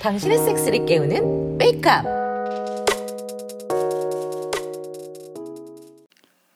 당신의 0.00 0.38
섹스를 0.38 0.84
깨우는 0.84 1.58
메이크업. 1.58 2.04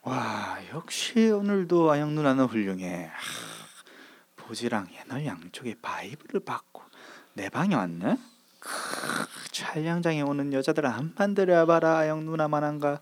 와 0.03 0.59
역시 0.73 1.31
오늘도 1.31 1.93
아영 1.93 2.15
누나는 2.15 2.47
훌륭해. 2.47 3.05
하, 3.07 3.13
보지랑 4.35 4.89
anal 4.93 5.25
양쪽에 5.27 5.77
vibe를 5.81 6.41
받고 6.41 6.83
내 7.35 7.49
방에 7.49 7.75
왔네. 7.77 8.19
크, 8.59 8.71
촬영장에 9.53 10.23
오는 10.23 10.53
여자들 10.53 10.87
한판 10.87 11.35
들여봐라 11.35 11.99
아영 11.99 12.25
누나만한가. 12.25 13.01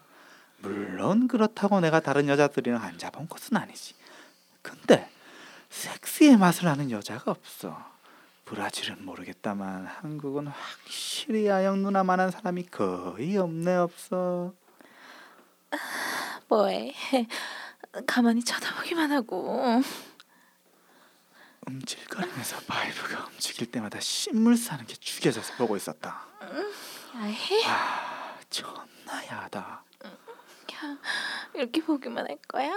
물론 0.59 1.27
그렇다고 1.27 1.80
내가 1.80 2.01
다른 2.01 2.29
여자들이랑 2.29 2.82
안 2.82 2.98
잔 2.98 3.29
것은 3.29 3.57
아니지. 3.57 3.95
근데 4.61 5.09
섹스의 5.75 6.36
맛을 6.36 6.68
아는 6.68 6.90
여자가 6.90 7.32
없어. 7.32 7.76
브라질은 8.44 9.04
모르겠다만 9.04 9.86
한국은 9.86 10.46
확실히 10.46 11.50
아영 11.50 11.82
누나만한 11.82 12.30
사람이 12.30 12.66
거의 12.66 13.36
없네 13.36 13.75
없어. 13.75 14.54
뭐해? 16.49 16.94
가만히 18.07 18.44
쳐다보기만 18.44 19.11
하고. 19.11 19.82
움찔거리면서 21.66 22.61
vibe가 22.67 23.26
움직일 23.27 23.71
때마다 23.71 23.99
씹물 23.99 24.57
싸는 24.57 24.86
게 24.86 24.94
죽여줘서 24.94 25.54
보고 25.57 25.77
있었다. 25.77 26.27
야해? 27.14 27.64
아, 27.66 28.36
존나 28.49 29.27
야하다. 29.27 29.82
이렇게 31.54 31.82
보기만 31.82 32.28
할 32.28 32.36
거야? 32.47 32.70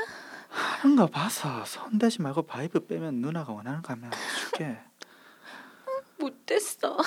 하는 0.50 0.96
거 0.96 1.08
봐서 1.08 1.66
손대지 1.66 2.22
말고 2.22 2.44
바이브 2.44 2.88
빼면 2.88 3.16
누나가 3.16 3.54
원하는 3.54 3.82
거 3.82 3.94
하면 3.94 4.12
줄게. 4.40 4.80
못됐어. 6.20 6.98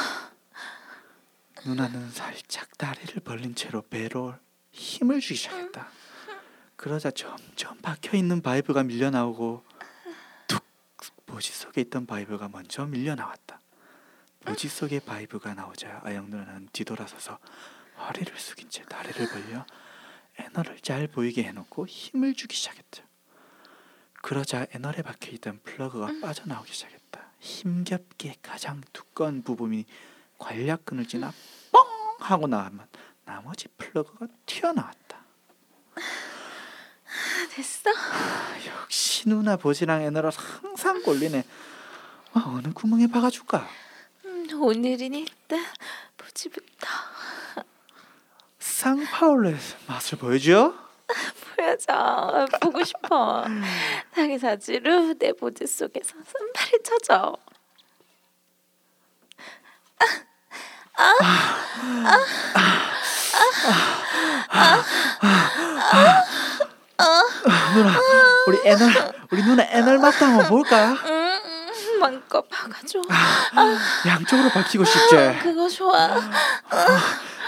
누나는 1.64 2.10
살짝 2.10 2.76
다리를 2.78 3.20
벌린 3.22 3.54
채로 3.54 3.82
배로 3.82 4.34
힘을 4.72 5.20
주기 5.20 5.34
시작했다. 5.34 5.88
그러자 6.76 7.10
점점 7.10 7.76
박혀 7.78 8.16
있는 8.16 8.40
바이브가 8.40 8.84
밀려 8.84 9.10
나오고 9.10 9.62
툭 10.46 10.64
보지 11.26 11.52
속에 11.52 11.82
있던 11.82 12.06
바이브가 12.06 12.48
먼저 12.48 12.86
밀려 12.86 13.14
나왔다. 13.14 13.60
보지 14.40 14.68
속에 14.68 15.00
바이브가 15.00 15.52
나오자 15.54 16.00
아영 16.04 16.30
누나는 16.30 16.68
뒤돌아서서 16.72 17.38
허리를 17.98 18.34
숙인 18.38 18.70
채 18.70 18.82
다리를 18.84 19.28
벌려 19.28 19.66
anal을 20.38 20.80
잘 20.80 21.06
보이게 21.06 21.42
해놓고 21.42 21.86
힘을 21.86 22.32
주기 22.34 22.56
시작했다. 22.56 23.09
그러자 24.22 24.66
anal에 24.74 25.02
박혀 25.02 25.30
있던 25.32 25.60
플러그가 25.64 26.08
빠져나오기 26.20 26.72
시작했다. 26.72 27.20
힘겹게 27.38 28.36
가장 28.42 28.80
두꺼운 28.92 29.42
부분이 29.42 29.86
괄약근을 30.38 31.06
지나 31.08 31.32
뻥 31.72 31.86
하고 32.20 32.46
나면 32.46 32.86
나머지 33.24 33.68
플러그가 33.78 34.26
튀어나왔다. 34.46 35.20
됐어? 37.54 37.90
역시 38.66 39.28
누나 39.28 39.56
보지랑 39.56 40.02
anal은 40.02 40.30
항상 40.34 41.02
꼴리네. 41.02 41.44
아, 42.34 42.44
어느 42.46 42.72
구멍에 42.72 43.06
박아줄까? 43.08 43.68
음, 44.26 44.46
오늘은 44.62 45.14
일단 45.14 45.64
보지부터 46.16 46.86
상파울레 48.58 49.56
맛을 49.88 50.18
보여줘? 50.18 50.74
보여줘. 51.56 52.46
보고 52.60 52.82
싶어. 52.84 53.44
자기 54.14 54.38
자지로 54.38 55.14
내 55.18 55.32
보지 55.32 55.66
속에서 55.66 56.14
손발을 56.26 56.78
쳐줘. 56.84 57.36
누나, 67.74 67.92
우리 68.46 68.58
애널, 68.64 69.12
우리 69.30 69.42
누나 69.42 69.62
애널 69.64 69.98
맛도 69.98 70.24
한번 70.26 70.46
볼까? 70.48 70.90
음, 70.92 71.40
음, 71.44 71.98
마음껏 72.00 72.46
박아줘. 72.48 73.00
양쪽으로 74.06 74.50
박히고 74.50 74.84
싶지? 74.84 75.16
그거 75.42 75.68
좋아. 75.68 76.20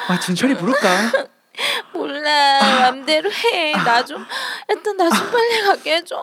아, 0.08 0.20
진철이 0.20 0.54
부를까? 0.54 0.88
몰라. 1.92 2.60
맘대로 2.80 3.30
해. 3.30 3.72
나 3.72 4.02
좀 4.04 4.26
일단 4.68 4.96
나 4.96 5.08
좀 5.10 5.30
빨리 5.30 5.62
가게 5.62 5.96
해줘. 5.96 6.22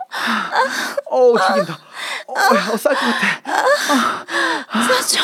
어우, 1.06 1.38
죽인다. 1.38 1.78
어, 2.26 2.32
어, 2.32 2.76
쌀것 2.76 3.00
같아. 3.00 4.24
싸줘. 4.88 5.20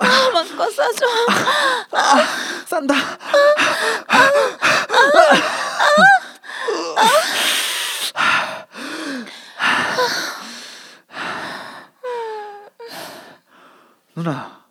아, 0.00 0.30
마음껏 0.32 0.70
싸줘. 0.70 1.06
싼다. 2.66 2.94
누나, 14.14 14.64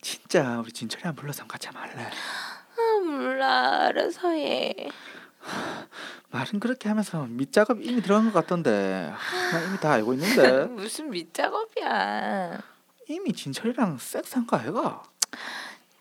진짜 0.00 0.58
우리 0.58 0.72
진철이 0.72 1.02
한 1.04 1.14
불러서 1.14 1.46
같이 1.46 1.68
할래? 1.74 2.10
해. 4.20 4.74
말은 6.30 6.60
그렇게 6.60 6.88
하면서 6.88 7.26
밑작업 7.26 7.82
이미 7.82 8.00
들어간 8.00 8.26
것 8.26 8.32
같던데 8.32 9.12
나 9.52 9.60
이미 9.68 9.78
다 9.78 9.92
알고 9.92 10.14
있는데 10.14 10.64
무슨 10.72 11.10
밑작업이야. 11.10 12.60
이미 13.08 13.32
진철이랑 13.32 13.98
섹스한 13.98 14.46
거 14.46 14.56
아이가? 14.56 15.02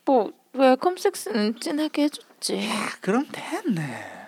뭐 0.06 0.32
welcome 0.54 0.98
섹스는 0.98 1.60
진하게 1.60 2.04
해줬지. 2.04 2.70
그럼 3.02 3.26
됐네 3.32 4.28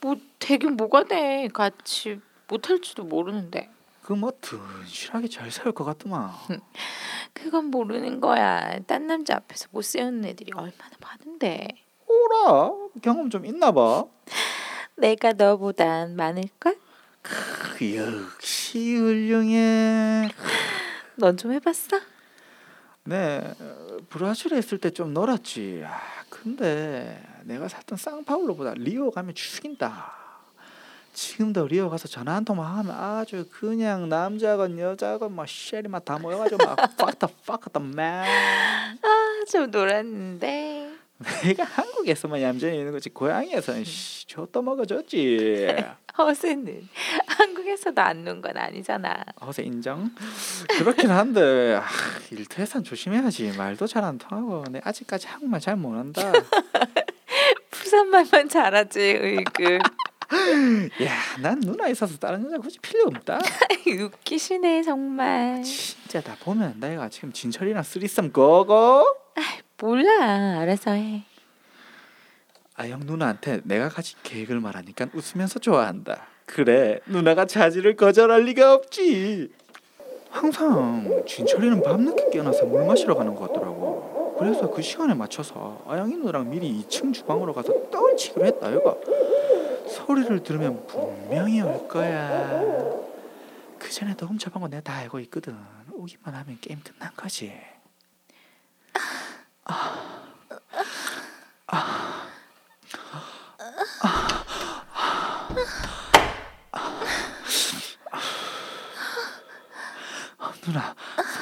뭐 0.00 0.16
되긴 0.38 0.76
뭐가 0.76 1.04
돼. 1.04 1.48
같이 1.52 2.20
못할지도 2.48 3.04
모르는데. 3.04 3.70
그뭐 4.02 4.32
든실하게 4.40 5.28
잘살것 5.28 5.86
같더만 5.86 6.30
그건 7.34 7.66
모르는 7.66 8.20
거야. 8.20 8.78
딴 8.86 9.06
남자 9.06 9.36
앞에서 9.36 9.68
못 9.70 9.82
세우는 9.82 10.24
애들이 10.24 10.50
얼마나 10.54 10.90
많은데. 11.00 11.68
오라 12.08 12.72
경험 13.02 13.30
좀 13.30 13.44
있나 13.46 13.70
봐 13.72 14.04
내가 14.96 15.32
너보단 15.32 16.16
많을걸? 16.16 16.76
크, 17.22 17.96
역시 17.96 18.96
훌륭해 18.96 20.28
넌 21.16 21.36
좀 21.36 21.52
해봤어? 21.52 22.00
네 23.04 23.54
브라질에 24.10 24.58
있을 24.58 24.78
때 24.78 24.90
좀 24.90 25.12
놀았지 25.14 25.82
아, 25.86 25.98
근데 26.28 27.22
내가 27.44 27.68
살던 27.68 27.96
상파울로보다 27.98 28.74
리오 28.76 29.10
가면 29.10 29.34
죽인다 29.34 30.16
지금도 31.14 31.66
리오 31.66 31.88
가서 31.90 32.06
전화 32.06 32.34
한 32.34 32.44
통만 32.44 32.66
하면 32.78 32.94
아주 32.94 33.46
그냥 33.50 34.08
남자건 34.08 34.78
여자건 34.78 35.34
막 35.34 35.48
쉐리 35.48 35.88
막다 35.88 36.18
모여가지고 36.18 36.64
막 36.64 36.78
fuck 37.00 37.18
the 37.18 37.34
fuck 37.42 37.72
the 37.72 37.88
man 37.92 38.26
아, 39.02 39.44
좀 39.50 39.70
놀았는데. 39.70 40.97
내가 41.42 41.64
한국에서만 41.64 42.40
얌전히 42.42 42.78
있는 42.78 42.92
거지 42.92 43.10
고향에서는 43.10 43.84
씨, 43.84 44.26
저또 44.28 44.62
먹어줬지 44.62 45.66
허세는 46.18 46.88
한국에서도 47.26 48.00
안 48.00 48.24
논 48.24 48.40
건 48.42 48.56
아니잖아. 48.56 49.24
어세 49.40 49.62
인정 49.64 50.10
그렇긴 50.78 51.10
한데 51.10 51.76
아, 51.80 51.84
일터에선 52.30 52.84
조심해야지 52.84 53.52
말도 53.56 53.86
잘 53.86 54.04
안 54.04 54.18
통하고 54.18 54.64
내 54.70 54.80
아직까지 54.84 55.26
한국말 55.28 55.60
잘 55.60 55.76
못한다 55.76 56.32
부산말만 57.70 58.48
잘하지. 58.48 59.00
으이그. 59.00 59.78
야 61.02 61.38
난 61.40 61.58
누나 61.60 61.88
있어서 61.88 62.18
다른 62.18 62.44
여자 62.46 62.58
굳이 62.58 62.78
필요 62.80 63.04
없다 63.06 63.38
웃기시네 63.86 64.82
정말. 64.82 65.62
진짜 65.62 66.20
다 66.20 66.36
보면 66.40 66.78
내가 66.80 67.08
지금 67.08 67.32
진철이랑 67.32 67.82
쓰리썸 67.82 68.30
고고 68.32 69.04
몰라. 69.80 70.58
알아서 70.60 70.92
해. 70.92 71.24
아영 72.74 73.00
누나한테 73.00 73.60
내가 73.64 73.88
가진 73.88 74.18
계획을 74.22 74.60
말하니까 74.60 75.06
웃으면서 75.12 75.58
좋아한다. 75.58 76.26
그래 76.46 77.00
누나가 77.06 77.44
자지를 77.44 77.96
거절할 77.96 78.42
리가 78.44 78.74
없지. 78.74 79.52
항상 80.30 81.24
진철이는 81.26 81.82
밤늦게 81.82 82.30
깨어나서 82.30 82.66
물 82.66 82.84
마시러 82.86 83.14
가는 83.14 83.34
것 83.34 83.48
같더라고. 83.48 84.36
그래서 84.38 84.70
그 84.70 84.82
시간에 84.82 85.14
맞춰서 85.14 85.82
아영이 85.88 86.16
누나랑 86.16 86.50
미리 86.50 86.82
2층 86.82 87.12
주방으로 87.12 87.52
가서 87.52 87.72
떨치기로 87.90 88.46
했다 88.46 88.72
얘가 88.72 88.94
소리를 89.88 90.42
들으면 90.42 90.86
분명히 90.86 91.60
올 91.60 91.88
거야. 91.88 92.62
그 93.78 93.90
전에 93.90 94.14
너 94.16 94.26
훔쳐본 94.26 94.62
거 94.62 94.68
내가 94.68 94.82
다 94.82 94.94
알고 94.98 95.18
있거든. 95.20 95.56
오기만 95.92 96.34
하면 96.34 96.58
게임 96.60 96.80
끝난 96.80 97.10
거지 97.16 97.52
누나 110.62 110.94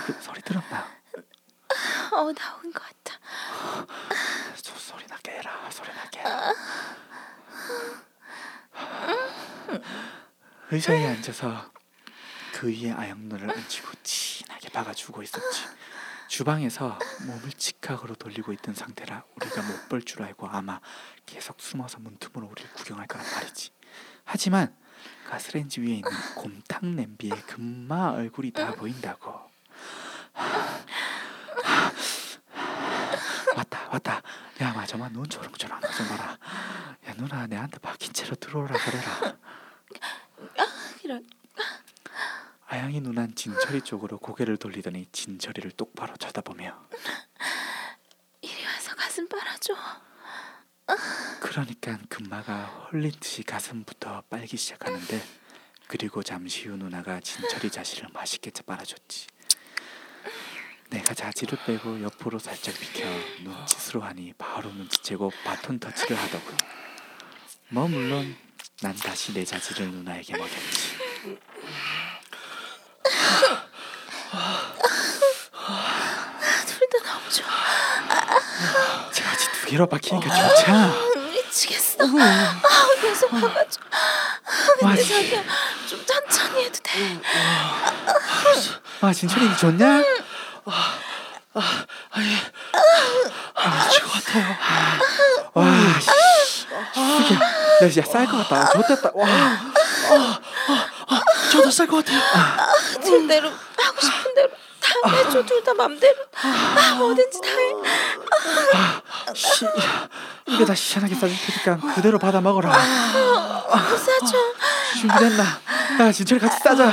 소리, 0.07 0.21
소리 0.21 0.41
들었나? 0.43 0.87
어 2.13 2.33
나온 2.33 2.73
것 2.73 2.83
같아. 2.83 3.19
소, 4.57 4.75
소리 4.77 5.07
나게 5.07 5.33
해라 5.33 5.69
소리 5.71 5.89
나게 5.95 6.21
해라 6.21 6.53
의자에 10.71 11.07
앉아서 11.07 11.71
그 12.53 12.69
위에 12.69 12.93
아영누를 12.93 13.51
얹히고 13.51 13.89
진하게 14.03 14.69
박아주고 14.71 15.23
있었지 15.23 15.65
주방에서 16.37 16.99
몸을 17.27 17.51
직각으로 17.53 18.15
돌리고 18.15 18.53
있던 18.53 18.75
상태라 18.75 19.25
우리가 19.37 19.63
못 19.63 19.89
볼 19.89 20.03
줄 20.03 20.23
알고 20.23 20.47
아마 20.47 20.81
계속 21.25 21.59
숨어서 21.63 21.99
문틈으로 22.01 22.47
우리를 22.47 22.71
구경할 22.75 23.07
거란 23.07 23.25
말이지. 23.33 23.71
하지만 24.23 24.77
가스레인지 25.31 25.81
위에 25.81 25.95
있는 25.95 26.11
곰탕 26.35 26.95
냄비에 26.95 27.31
금마 27.47 28.11
얼굴이 28.11 28.51
다 28.51 28.71
보인다고. 28.73 29.33
왔다 33.57 33.89
왔다. 33.91 34.21
야 34.61 34.75
마저만 34.75 35.15
눈 35.15 35.27
초롱초롱 35.27 35.81
좀 35.97 36.09
봐라. 36.09 36.37
야 37.09 37.15
누나 37.17 37.47
내한테 37.47 37.79
박힌 37.79 38.13
채로 38.13 38.35
들어오라 38.35 38.77
그래라 38.77 39.37
이런 41.03 41.27
아영이 42.77 43.01
누난 43.01 43.35
진철이 43.35 43.81
쪽으로 43.81 44.19
고개를 44.19 44.59
돌리더니 44.59 45.07
진철이를 45.11 45.71
똑바로 45.71 46.15
쳐다보며 46.19 46.79
이리 48.43 48.67
와서 48.67 48.95
가슴 48.95 49.27
빨아줘. 49.27 49.75
그러니까 51.41 51.99
금마가 52.11 52.67
홀린 52.93 53.13
듯이 53.19 53.43
가슴부터 53.43 54.25
빨기 54.29 54.59
시작하는데 54.59 55.25
그리고 55.87 56.23
잠시 56.23 56.69
후 56.69 56.77
누나가 56.77 57.19
진철이 57.19 57.71
자신을 57.71 58.11
맛있게 58.13 58.51
빨아줬지. 58.67 59.29
내가 60.91 61.15
자지를 61.15 61.59
빼고 61.65 62.03
옆으로 62.03 62.39
살짝 62.39 62.79
비켜 62.79 63.07
눈짓으로 63.43 64.03
하니 64.03 64.35
바로 64.37 64.71
눈치채고 64.71 65.33
바톤 65.45 65.79
터치를 65.79 66.15
하더군. 66.15 66.55
뭐 67.71 67.89
물론 67.89 68.37
난 68.83 68.95
다시 68.95 69.33
내 69.33 69.47
자지를 69.47 69.91
누나에게 69.91 70.37
먹였지 70.37 70.97
둘 76.67 76.89
다 76.89 77.13
너무 77.13 77.29
좋아. 77.31 77.49
자지 79.11 79.51
두 79.53 79.67
개로 79.67 79.87
박히니까 79.87 80.29
좋잖아 80.35 80.95
미치겠어. 81.33 82.05
아 82.05 82.61
계속 83.01 83.31
박아줘. 83.31 83.81
와, 84.83 84.91
근데 84.91 85.03
자기야 85.03 85.43
좀 85.89 86.05
천천히 86.07 86.65
해도 86.65 86.79
돼. 86.83 87.21
아 89.01 89.13
진철이 89.13 89.57
좋냐? 89.57 90.03
아, 91.55 91.87
미칠 93.85 94.03
것 94.03 94.13
같아요. 94.13 94.57
와, 95.55 95.65
씨. 96.45 96.61
야, 97.83 97.87
야, 97.87 98.05
쌀것 98.05 98.49
같다. 98.49 98.73
좋됐다. 98.73 99.11
와, 99.15 99.27
저도 101.51 101.71
쌀것 101.71 102.05
같아요. 102.05 102.21
둘 103.03 103.27
대로 103.27 103.49
하고 103.49 104.01
대로 104.01 104.16
다 105.03 105.11
해줘. 105.11 105.45
둘다 105.45 105.75
맘대로. 105.75 106.15
아 106.43 106.95
뭐든지 106.99 107.41
다 107.41 107.49
해. 107.49 109.35
씨, 109.35 109.67
이거 110.47 110.65
다 110.65 110.75
시원하게 110.75 111.15
싸줄 111.15 111.37
테니까 111.37 111.95
그대로 111.95 112.19
받아 112.19 112.41
먹어라. 112.41 112.69
못 112.71 113.97
사줘. 113.99 114.37
준비됐나? 115.01 115.45
야, 116.01 116.13
진철이 116.13 116.41
같이 116.41 116.59
싸자. 116.63 116.87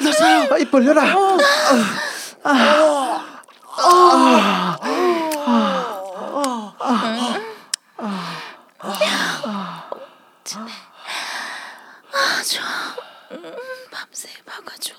나 0.00 0.12
싸요. 0.12 0.48
아, 0.52 0.58
입 0.58 0.70
벌려라. 0.70 1.02
아 12.12 12.42
좋아. 12.42 12.96
음, 13.32 13.56
밤새 13.90 14.28
박아줘. 14.44 14.94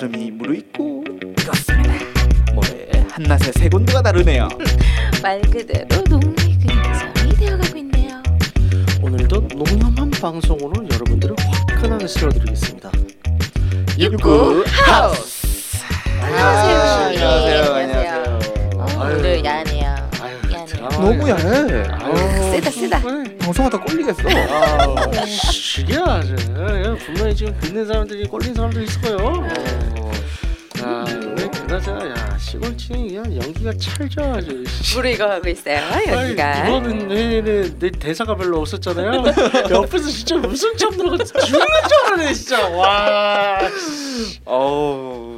여름이 0.00 0.30
무르익고 0.30 1.04
뜨겁습니다. 1.36 1.92
모래 2.54 3.06
한낮의 3.10 3.52
세 3.54 3.68
군두가 3.68 4.00
다르네요. 4.00 4.48
말 5.22 5.42
그대로 5.42 5.86
농미근성이 6.08 7.34
되어가고 7.38 7.76
있네요. 7.76 8.22
오늘도 9.02 9.48
농염한 9.54 10.10
방송으로 10.10 10.72
여러분들을 10.90 11.36
화끈하게 11.68 12.06
쓸어드리겠습니다. 12.06 12.90
입구 13.98 14.64
하우스. 14.86 15.84
안녕하세요. 16.22 16.78
안녕하세요. 16.78 17.62
네, 17.62 17.80
안녕하세요. 17.82 18.38
어, 18.76 18.86
아유. 19.02 19.16
오늘 19.18 19.44
야네요. 19.44 20.09
너무 20.88 21.28
야해. 21.28 21.84
아유, 21.90 22.52
세다 22.52 22.70
세다. 22.70 23.00
방송하다 23.38 23.80
꼴리겠어. 23.80 24.22
아, 24.28 25.26
시기야. 25.26 26.22
분명히 27.04 27.34
지금 27.34 27.56
듣는 27.60 27.86
사람들이 27.86 28.26
꼴린 28.26 28.54
사람들이 28.54 28.84
있을 28.84 29.00
거예요. 29.02 29.46
야, 30.82 31.04
왜 31.36 31.46
그나저나 31.48 32.08
야 32.10 32.38
시골치는 32.38 33.08
그냥 33.08 33.36
연기가 33.42 33.70
찰져가지고. 33.78 34.64
물을 34.94 35.10
익어가고 35.10 35.48
있어요. 35.50 35.78
여기가. 36.08 36.44
아니, 36.62 36.68
이번은 36.78 37.08
내내 37.08 37.78
내 37.78 37.90
대사가 37.90 38.34
별로 38.34 38.60
없었잖아요. 38.60 39.22
옆에서 39.70 40.08
진짜 40.08 40.36
웃음 40.36 40.74
참는 40.76 41.06
거 41.06 41.18
죽는 41.18 41.44
줄 41.88 42.06
알았네 42.06 42.32
진짜. 42.32 42.66
와. 42.70 43.58
어우. 44.46 45.29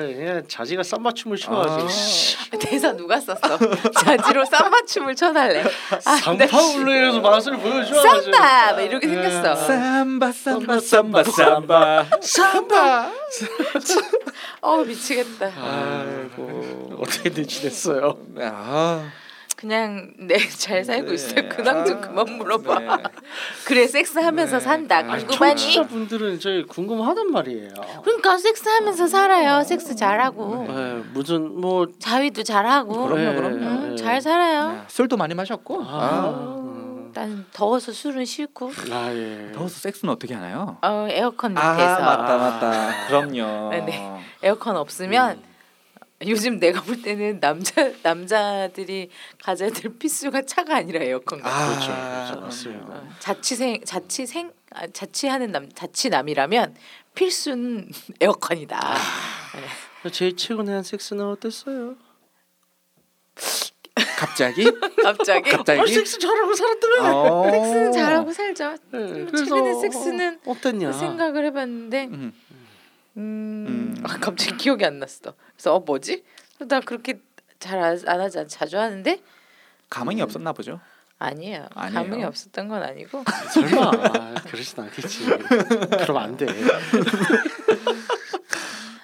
아, 0.00 0.06
그래, 0.06 0.14
그냥 0.14 0.42
자지가 0.48 0.82
쌈맞춤을 0.82 1.36
춰가지고 1.36 1.88
씨, 1.88 2.36
대사 2.58 2.92
누가 2.92 3.20
썼어? 3.20 3.38
자지로 4.02 4.44
쌈맞춤을 4.46 5.14
춰달래. 5.14 5.62
아, 6.04 6.16
삼파울로에서 6.16 7.20
맛을 7.20 7.56
보여줘. 7.58 8.00
쌈바 8.00 8.72
막 8.72 8.80
이렇게 8.80 9.06
네. 9.06 9.14
생겼어. 9.30 9.54
삼바 9.66 10.32
삼바 10.32 10.80
삼바 10.80 11.22
삼바 11.24 12.06
삼바. 12.20 13.10
어 14.62 14.76
미치겠다. 14.84 15.46
아이고 15.56 16.96
어떻게들 17.00 17.46
지냈어요? 17.46 18.18
아. 18.40 19.10
그냥 19.60 20.10
네잘 20.16 20.84
살고 20.84 21.08
네. 21.08 21.14
있어요. 21.14 21.48
근황 21.50 21.84
좀 21.84 21.98
아, 21.98 22.00
그만 22.00 22.38
물어봐. 22.38 22.78
네. 22.78 23.02
그래 23.66 23.86
섹스하면서 23.86 24.58
네. 24.58 24.64
산다. 24.64 24.96
아니, 24.98 25.26
궁금하니? 25.26 25.60
청취자분들은 25.60 26.40
저희 26.40 26.64
궁금하단 26.64 27.30
말이에요. 27.30 27.74
그러니까 28.02 28.38
섹스하면서 28.38 29.06
살아요. 29.06 29.62
섹스 29.62 29.94
잘하고 29.94 30.64
네, 30.66 31.02
무슨 31.12 31.60
뭐 31.60 31.86
자위도 31.98 32.42
잘하고. 32.42 33.06
그럼요, 33.06 33.16
네, 33.16 33.34
그럼요. 33.34 33.56
응, 33.56 33.90
네. 33.90 33.96
잘 33.96 34.22
살아요. 34.22 34.72
네, 34.72 34.78
술도 34.88 35.18
많이 35.18 35.34
마셨고. 35.34 35.82
아, 35.86 36.28
음. 36.30 37.10
난 37.12 37.44
더워서 37.52 37.92
술은 37.92 38.24
싫고 38.24 38.70
아 38.92 39.12
예. 39.12 39.50
더워서 39.52 39.80
섹스는 39.80 40.14
어떻게 40.14 40.32
하나요? 40.32 40.78
어, 40.80 41.08
에어컨 41.10 41.58
아 41.58 41.72
밑에서 41.72 42.00
맞다 42.00 42.36
맞다. 42.38 43.06
그럼요. 43.08 43.70
네, 43.70 43.80
네. 43.84 44.20
에어컨 44.44 44.76
없으면 44.76 45.42
요즘 46.26 46.58
내가 46.58 46.82
볼 46.82 47.00
때는 47.00 47.40
남자 47.40 47.90
남자들이 48.02 49.08
가져야 49.42 49.70
될 49.70 49.96
필수가 49.98 50.42
차가 50.42 50.76
아니라 50.76 51.02
에어컨 51.02 51.40
같아. 51.40 51.56
아, 51.56 51.68
그렇죠, 51.68 51.86
그렇죠, 52.34 52.40
맞습니다. 52.42 52.92
어, 52.94 53.08
자취생 53.20 53.80
자취생 53.84 54.52
아, 54.72 54.86
자취하는 54.88 55.50
남 55.50 55.70
자취남이라면 55.72 56.74
필수는 57.14 57.88
에어컨이다. 58.20 58.96
제일 60.12 60.36
최근에 60.36 60.72
한 60.72 60.82
섹스는 60.82 61.24
어땠어요? 61.24 61.96
갑자기? 64.18 64.64
갑자기 65.02 65.50
갑자기? 65.50 65.80
아, 65.80 65.86
섹스 65.86 66.18
잘하고 66.18 66.54
살았다며. 66.54 67.16
어. 67.16 67.50
섹스는 67.50 67.92
잘하고 67.92 68.32
살죠. 68.32 68.76
네, 68.92 68.98
음, 68.98 69.32
최근에 69.34 69.80
섹스는 69.80 70.40
어, 70.44 70.52
어땠냐? 70.52 70.92
생각을 70.92 71.46
해봤는데 71.46 72.04
음. 72.08 72.32
음, 73.16 73.66
음. 73.68 73.89
아, 74.04 74.18
갑자기 74.20 74.56
기억이 74.56 74.84
안 74.84 74.98
났어. 74.98 75.34
그래서 75.54 75.74
어 75.74 75.80
뭐지? 75.80 76.24
나 76.68 76.80
그렇게 76.80 77.20
잘안 77.58 77.98
하지 78.20 78.38
않- 78.38 78.48
자주 78.48 78.78
하는데 78.78 79.20
감흥이 79.90 80.20
없었나 80.22 80.52
보죠. 80.52 80.80
아니에요. 81.18 81.66
아니에요? 81.74 82.02
감흥이 82.02 82.24
없었던 82.24 82.68
건 82.68 82.82
아니고 82.82 83.22
설마 83.52 83.90
아, 83.90 84.34
그러진 84.46 84.80
않겠지. 84.82 85.24
그럼 85.26 86.16
안 86.16 86.36
돼. 86.36 86.46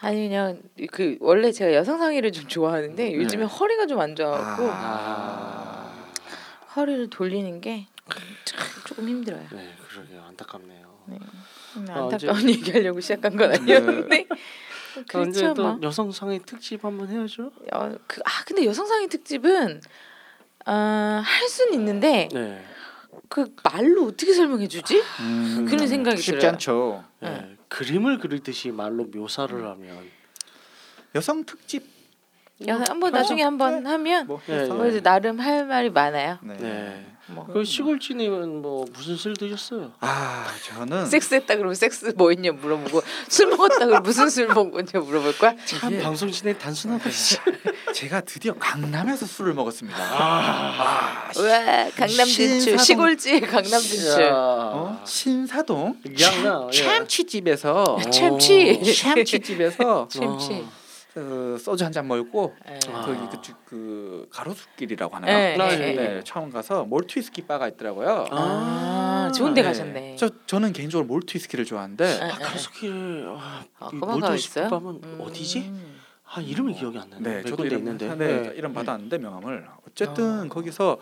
아니 0.00 0.28
그냥 0.28 0.60
그 0.92 1.16
원래 1.20 1.50
제가 1.52 1.74
여성 1.74 1.98
상의를 1.98 2.30
좀 2.32 2.46
좋아하는데 2.46 3.14
요즘에 3.14 3.44
허리가 3.44 3.86
좀 3.86 4.00
안 4.00 4.14
좋아갖고 4.14 4.62
네. 4.62 4.70
아. 4.72 4.74
아, 4.74 6.70
허리를 6.76 7.08
돌리는 7.10 7.60
게참 7.60 7.84
조금 8.86 9.08
힘들어요. 9.08 9.46
네, 9.50 9.74
그러게요. 9.88 10.22
안타깝네요. 10.28 10.86
음, 11.08 11.18
아, 11.88 12.02
안타까운 12.04 12.48
얘기하려고 12.50 13.00
시작한 13.00 13.36
건 13.36 13.52
아니었는데 13.52 14.26
언제 14.28 14.36
그렇죠 15.04 15.54
또 15.54 15.62
뭐. 15.62 15.78
여성 15.82 16.10
상의 16.10 16.40
특집 16.40 16.84
한번 16.84 17.08
해야죠. 17.08 17.50
어, 17.72 17.94
그, 18.06 18.20
아 18.24 18.44
근데 18.46 18.64
여성 18.64 18.86
상의 18.86 19.08
특집은 19.08 19.80
어, 20.66 20.72
할 20.72 21.48
수는 21.48 21.74
있는데 21.74 22.28
네. 22.32 22.64
그 23.28 23.54
말로 23.62 24.06
어떻게 24.06 24.32
설명해 24.32 24.68
주지? 24.68 25.02
음, 25.20 25.66
그런 25.68 25.86
생각이 25.86 26.16
쉽지 26.16 26.32
들어요. 26.32 26.52
않죠. 26.52 27.04
예, 27.22 27.28
네. 27.28 27.56
그림을 27.68 28.18
그리듯이 28.18 28.70
말로 28.70 29.04
묘사를 29.04 29.54
하면 29.64 30.10
여성 31.14 31.44
특집 31.44 31.96
야, 32.68 32.82
한번 32.88 33.12
나중에 33.12 33.42
한번 33.42 33.86
하면 33.86 34.26
뭐 34.26 34.40
예, 34.48 34.60
해서 34.60 34.74
뭐 34.74 34.88
나름 35.00 35.38
할 35.40 35.66
말이 35.66 35.90
많아요. 35.90 36.38
네. 36.42 37.15
네. 37.28 37.34
뭐그 37.34 37.64
시골지님은 37.64 38.62
뭐 38.62 38.84
무슨 38.92 39.16
술 39.16 39.34
드셨어요? 39.34 39.90
아 40.00 40.46
저는 40.64 41.06
섹스했다 41.06 41.56
그러면 41.56 41.74
섹스 41.74 42.12
뭐 42.16 42.30
있냐 42.32 42.52
물어보고 42.52 43.02
술 43.28 43.48
먹었다 43.48 43.78
그러면 43.80 44.02
무슨 44.02 44.28
술 44.30 44.46
먹었냐 44.46 45.00
물어볼 45.00 45.36
거야. 45.38 45.54
참 45.64 45.92
이게- 45.92 46.02
방송 46.02 46.30
진행 46.30 46.56
단순하다. 46.56 47.10
제가 47.94 48.20
드디어 48.20 48.54
강남에서 48.54 49.26
술을 49.26 49.54
먹었습니다. 49.54 49.98
아, 49.98 51.30
와 51.36 51.90
강남 51.96 52.26
진출 52.26 52.76
신사동- 52.76 52.78
시골지의 52.84 53.40
강남 53.40 53.80
진출. 53.80 54.30
어? 54.32 55.02
신사동. 55.04 55.96
참치집에서 56.72 57.98
참치. 58.12 58.94
참치집에서 58.94 60.08
참치. 60.08 60.64
그 61.16 61.56
소주 61.58 61.82
한 61.82 61.92
잔 61.92 62.06
먹고 62.08 62.54
예. 62.68 62.78
아. 62.92 63.00
거기 63.06 63.18
그, 63.30 63.54
그 63.64 64.28
가로수길이라고 64.30 65.16
예, 65.28 65.54
하나요? 65.54 65.72
예, 65.72 65.76
네, 65.78 66.16
예. 66.16 66.22
처음 66.22 66.50
가서 66.50 66.84
몰트 66.84 67.18
위스키 67.18 67.46
바가 67.46 67.68
있더라고요. 67.68 68.26
아, 68.30 69.32
좋은데 69.34 69.62
네. 69.62 69.68
가셨네. 69.68 70.16
저 70.16 70.28
저는 70.44 70.74
개인적으로 70.74 71.06
몰트 71.06 71.34
위스키를 71.38 71.64
좋아하는데 71.64 72.20
아, 72.20 72.26
아, 72.26 72.28
가로수길 72.32 73.28
아, 73.34 73.64
아, 73.78 73.90
몰도 73.94 74.34
있어요? 74.34 74.64
스피밤은 74.66 75.00
음. 75.04 75.18
어디지? 75.22 75.72
아 76.28 76.40
이름이 76.42 76.74
기억이 76.74 76.98
안 76.98 77.08
나네. 77.08 77.22
네, 77.22 77.36
몇 77.42 77.48
저도 77.48 77.64
이름 77.64 77.78
있는데. 77.78 78.14
네, 78.14 78.42
네. 78.42 78.52
이름 78.54 78.74
받았는데 78.74 79.16
명함을 79.16 79.66
어쨌든 79.88 80.50
거기서 80.50 80.98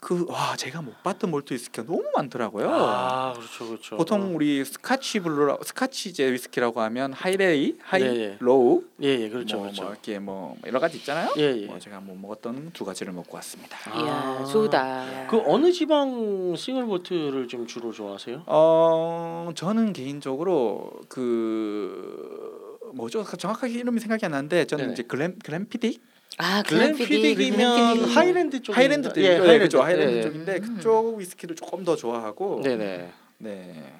그 0.00 0.24
와 0.28 0.54
제가 0.56 0.80
못 0.80 1.02
봤던 1.02 1.30
몰트 1.30 1.54
위스키가 1.54 1.84
너무 1.86 2.04
많더라고요. 2.14 2.68
아 2.70 3.32
그렇죠 3.34 3.66
그렇죠. 3.66 3.96
보통 3.96 4.34
우리 4.36 4.64
스카치 4.64 5.18
블루 5.20 5.58
스카치 5.64 6.12
제 6.12 6.30
위스키라고 6.30 6.80
하면 6.82 7.12
하이랜드, 7.12 7.78
하이, 7.82 8.02
네, 8.02 8.12
네. 8.12 8.36
low, 8.38 8.84
예예 9.02 9.28
그렇죠 9.28 9.56
뭐, 9.56 9.64
그렇죠. 9.66 9.82
뭐 9.82 9.92
이렇게 9.92 10.18
뭐 10.20 10.56
여러 10.66 10.78
가지 10.78 10.98
있잖아요. 10.98 11.34
예예. 11.36 11.66
뭐 11.66 11.78
제가 11.80 12.00
못 12.00 12.16
먹었던 12.16 12.70
두 12.74 12.84
가지를 12.84 13.12
먹고 13.12 13.34
왔습니다. 13.36 13.76
이야 14.00 14.12
아. 14.40 14.44
좋다. 14.44 15.26
그 15.28 15.42
어느 15.44 15.72
지방 15.72 16.54
single 16.56 16.86
malt를 16.86 17.48
좀 17.48 17.66
주로 17.66 17.90
좋아하세요? 17.90 18.44
어 18.46 19.50
저는 19.56 19.92
개인적으로 19.92 20.92
그 21.08 22.68
뭐죠 22.94 23.24
정확하게 23.24 23.74
이름이 23.74 23.98
생각이 24.00 24.24
안 24.24 24.30
나는데 24.32 24.64
저는 24.66 24.84
네네. 24.84 24.92
이제 24.92 25.02
글렌 25.02 25.38
글렌피딕 25.40 25.98
아 26.38 26.62
글렌피딕 26.62 26.96
글렌피딕이면 27.08 27.56
글렌피딕. 27.56 28.06
하이랜드 28.14 28.62
쪽 28.62 28.76
하이랜드 28.76 29.08
쪽 29.12 29.20
예, 29.20 29.24
예, 29.24 29.36
하이랜드 29.38 29.58
그죠 29.64 29.82
하이랜드 29.82 30.12
예, 30.12 30.16
예. 30.18 30.22
쪽인데 30.22 30.56
음. 30.56 30.76
그쪽 30.76 31.16
위스키를 31.18 31.56
조금 31.56 31.84
더 31.84 31.96
좋아하고 31.96 32.60
네네. 32.62 33.10
네. 33.38 33.92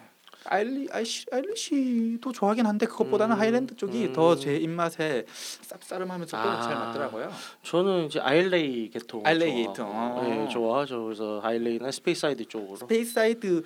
아일리 0.50 0.88
아이시 0.90 1.26
아일리시도 1.30 2.32
좋아하긴 2.32 2.64
한데 2.64 2.86
그것보다는 2.86 3.36
음, 3.36 3.40
하이랜드 3.40 3.76
쪽이 3.76 4.06
음. 4.06 4.12
더 4.14 4.40
제 4.40 4.56
입맛에 4.56 5.26
쌉싸름하면서 5.68 6.30
또 6.30 6.36
아. 6.38 6.62
잘 6.62 6.74
맞더라고요. 6.74 7.30
저는 7.64 8.06
이제 8.06 8.18
아일레이 8.20 8.88
계통. 8.90 9.22
아일레이. 9.26 9.66
계통, 9.66 9.86
어. 9.92 10.46
예, 10.46 10.50
좋아하죠. 10.50 11.04
그래서 11.04 11.40
아일레이나 11.42 11.90
스페이사이드 11.90 12.46
쪽으로. 12.46 12.76
스페이사이드 12.76 13.62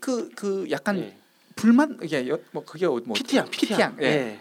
그그 0.00 0.28
그 0.34 0.66
약간 0.70 0.98
예. 0.98 1.16
불만 1.56 1.98
이게 2.02 2.28
여- 2.28 2.38
뭐 2.50 2.62
그게 2.64 2.86
뭐 2.86 3.00
peaty향, 3.14 3.48
peaty향 3.50 3.96
예. 4.02 4.04
예. 4.06 4.38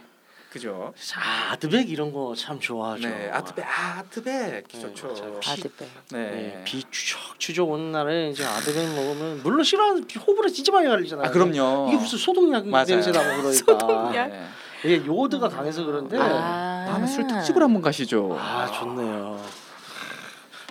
그죠. 0.58 0.94
아, 1.16 1.52
아드백 1.54 1.90
이런 1.90 2.12
거 2.12 2.34
참 2.36 2.60
좋아하죠. 2.60 3.08
네 3.08 3.30
아트백 3.32 3.66
아, 3.66 4.00
아트백 4.00 4.68
네, 4.68 4.80
좋죠. 4.80 5.08
맞아요. 5.08 5.40
아드백. 5.48 5.88
네. 6.12 6.18
네, 6.20 6.62
비 6.66 6.84
추적 6.92 7.20
추적 7.40 7.70
오는 7.70 7.92
날에 7.92 8.30
이제 8.30 8.44
아드백 8.46 8.90
먹으면 8.96 9.42
물론 9.44 9.64
싫어하는 9.64 10.08
비 10.08 10.20
호불호 10.20 10.50
진짜 10.50 10.72
많이 10.72 10.88
갈리잖아요. 10.88 11.28
아 11.28 11.32
그럼요. 11.32 11.88
이게 11.90 11.98
무슨 11.98 12.18
소독약 12.18 12.68
맞아요. 12.68 12.86
냄새 12.86 13.12
나고 13.12 13.26
그러니까. 13.42 13.52
소독약? 13.54 14.30
네. 14.30 14.48
이게 14.86 15.06
요오드가 15.06 15.50
강해서 15.50 15.84
그런데 15.86 16.18
아, 16.20 16.24
아. 16.24 16.86
다음에 16.92 17.08
술 17.08 17.26
특집을 17.28 17.62
한번 17.64 17.82
가시죠. 17.82 18.38
좋네요. 18.80 19.42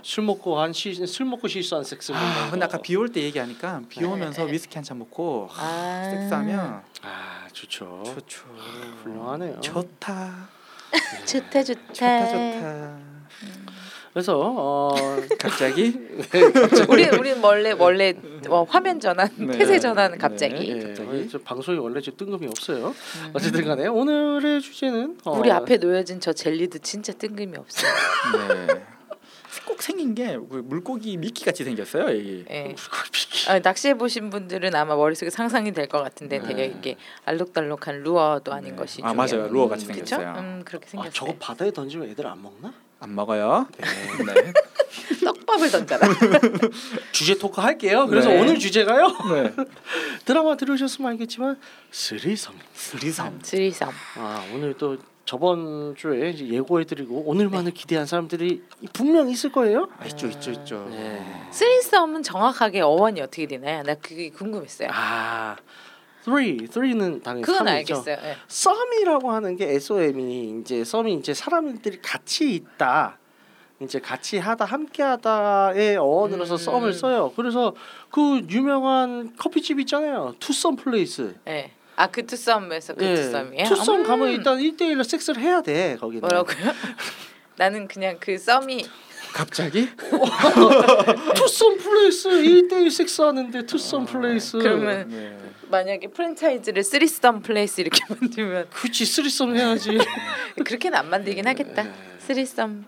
술 0.06 0.22
먹고 0.22 0.60
한술 0.60 1.26
먹고 1.26 1.48
실수한 1.48 1.82
섹스. 1.84 2.12
아 2.14 2.48
근데 2.48 2.64
거. 2.64 2.74
아까 2.74 2.78
비 2.82 2.94
올 2.94 3.08
때 3.08 3.20
얘기 3.22 3.40
하니까 3.40 3.82
비 3.88 3.98
네. 4.00 4.06
오면서 4.06 4.44
위스키 4.44 4.76
한 4.76 4.84
잔 4.84 4.98
먹고 5.00 5.48
아. 5.52 6.08
섹스하면 6.14 6.80
아 7.02 7.48
좋죠. 7.52 8.04
좋죠. 8.04 8.44
훌륭하네요. 9.02 9.58
좋다. 9.60 10.48
좋다 11.26 11.62
좋다. 11.64 11.92
좋다 11.92 12.26
좋다. 12.28 12.98
그래서 14.12 14.38
어 14.40 14.94
갑자기 15.40 15.92
우리 16.88 17.04
우리 17.08 17.32
원래 17.42 17.72
원래 17.72 18.14
어, 18.48 18.62
화면 18.62 19.00
전환, 19.00 19.28
네. 19.36 19.58
태세 19.58 19.80
전환 19.80 20.16
갑자기. 20.18 20.68
예, 20.70 20.80
갑자기? 20.86 21.28
저 21.28 21.38
방송이 21.38 21.78
원래 21.78 22.00
좀 22.00 22.16
뜬금이 22.16 22.46
없어요. 22.46 22.94
어쨌든간에 23.32 23.88
오늘의 23.88 24.62
주제는 24.62 25.18
어, 25.24 25.32
우리 25.32 25.50
앞에 25.50 25.78
놓여진 25.78 26.20
저 26.20 26.32
젤리도 26.32 26.78
진짜 26.78 27.12
뜬금이 27.12 27.56
없어요. 27.58 27.92
네. 28.66 28.86
꼭 29.66 29.82
생긴 29.82 30.14
게그 30.14 30.62
물고기 30.64 31.16
미끼 31.16 31.44
같이 31.44 31.64
생겼어요. 31.64 32.10
이. 32.14 32.44
예. 32.50 32.74
아, 33.48 33.58
낚시해 33.58 33.94
보신 33.94 34.30
분들은 34.30 34.74
아마 34.74 34.94
머릿속에 34.96 35.28
상상이 35.30 35.72
될 35.72 35.86
것 35.88 36.02
같은데 36.02 36.38
네. 36.38 36.46
되게 36.48 36.64
이게 36.66 36.96
알록달록한 37.24 38.02
루어도 38.02 38.52
아닌 38.52 38.70
네. 38.72 38.76
것이 38.76 39.02
아, 39.04 39.08
좀 39.08 39.16
맞아요. 39.16 39.48
루어 39.52 39.68
같이 39.68 39.86
음, 39.86 39.92
그쵸? 39.92 40.04
생겼어요. 40.16 40.34
음 40.42 40.62
그렇게 40.64 40.86
아, 40.86 40.90
생겼어요. 40.90 41.12
저거 41.12 41.34
바다에 41.38 41.70
던지면 41.72 42.08
애들 42.10 42.26
안 42.26 42.42
먹나? 42.42 42.72
안 42.98 43.14
먹어요. 43.14 43.66
네. 43.78 43.84
떡밥을 45.24 45.70
던져라. 45.70 46.08
주제 47.12 47.36
토크 47.36 47.60
할게요. 47.60 48.06
그래서 48.08 48.30
네. 48.30 48.40
오늘 48.40 48.58
주제가요. 48.58 49.06
네. 49.34 49.52
드라마 50.24 50.56
들으셨으면 50.56 51.10
알겠지만 51.12 51.58
스리섬. 51.90 52.54
스리섬. 52.74 53.40
스리섬. 53.42 53.90
아 54.16 54.44
오늘 54.54 54.74
또 54.74 54.96
저번 55.26 55.96
주에 55.96 56.30
이제 56.30 56.46
예고해드리고 56.46 57.24
오늘만을 57.26 57.72
기대한 57.72 58.06
사람들이 58.06 58.62
분명 58.92 59.28
있을 59.28 59.50
거예요. 59.50 59.88
아, 59.98 60.06
있죠 60.06 60.28
있죠 60.28 60.52
있죠. 60.52 60.86
네. 60.88 61.20
threesome은 61.50 62.22
정확하게 62.22 62.80
어원이 62.80 63.20
어떻게 63.20 63.46
되나요? 63.46 63.82
나 63.82 63.94
그게 63.96 64.30
궁금했어요. 64.30 64.88
아, 64.92 65.56
three, 66.24 66.68
three는 66.68 67.22
당연히 67.22 67.42
그건 67.42 67.66
3이죠. 67.66 67.68
알겠어요. 67.70 68.16
예. 68.22 68.36
some이라고 68.46 69.32
하는 69.32 69.56
게 69.56 69.68
SOM이 69.74 70.60
이제 70.60 70.84
썸이 70.84 71.14
이제 71.14 71.34
사람들이 71.34 72.00
같이 72.00 72.54
있다. 72.54 73.18
이제 73.82 73.98
같이 73.98 74.38
하다 74.38 74.64
함께 74.64 75.02
하다의 75.02 75.96
어원으로서 75.96 76.54
음. 76.54 76.58
some을 76.58 76.92
써요. 76.92 77.32
그래서 77.34 77.74
그 78.10 78.40
유명한 78.48 79.34
커피집 79.36 79.80
있잖아요. 79.80 80.34
투썸 80.38 80.76
플레이스. 80.76 81.34
예. 81.48 81.72
아 81.96 82.06
그 82.08 82.24
투썸에서 82.26 82.94
그 82.94 83.04
예. 83.04 83.14
투썸이에요? 83.14 83.64
투썸 83.68 84.00
음. 84.00 84.04
가면 84.04 84.30
일단 84.30 84.58
1대1로 84.58 85.02
섹스를 85.02 85.40
해야 85.42 85.62
돼. 85.62 85.96
거기는. 85.98 86.20
뭐라고요? 86.20 86.56
나는 87.56 87.88
그냥 87.88 88.18
그 88.20 88.36
some이 88.36 88.84
갑자기? 89.32 89.88
투썸 91.34 91.78
플레이스 91.78 92.28
1대1 92.28 92.90
섹스하는데 92.90 93.66
투썸 93.66 94.04
플레이스. 94.04 94.58
그러면 94.58 95.08
네. 95.08 95.38
만약에 95.70 96.08
프랜차이즈를 96.08 96.84
threesome 96.84 97.40
place 97.42 97.80
이렇게 97.80 98.00
만들면 98.08 98.68
그치 98.70 99.04
threesome 99.04 99.56
해야지. 99.56 99.98
그렇게는 100.64 100.98
안 100.98 101.10
만들긴 101.10 101.46
하겠다. 101.46 101.82
네. 101.82 101.92
threesome 102.18 102.84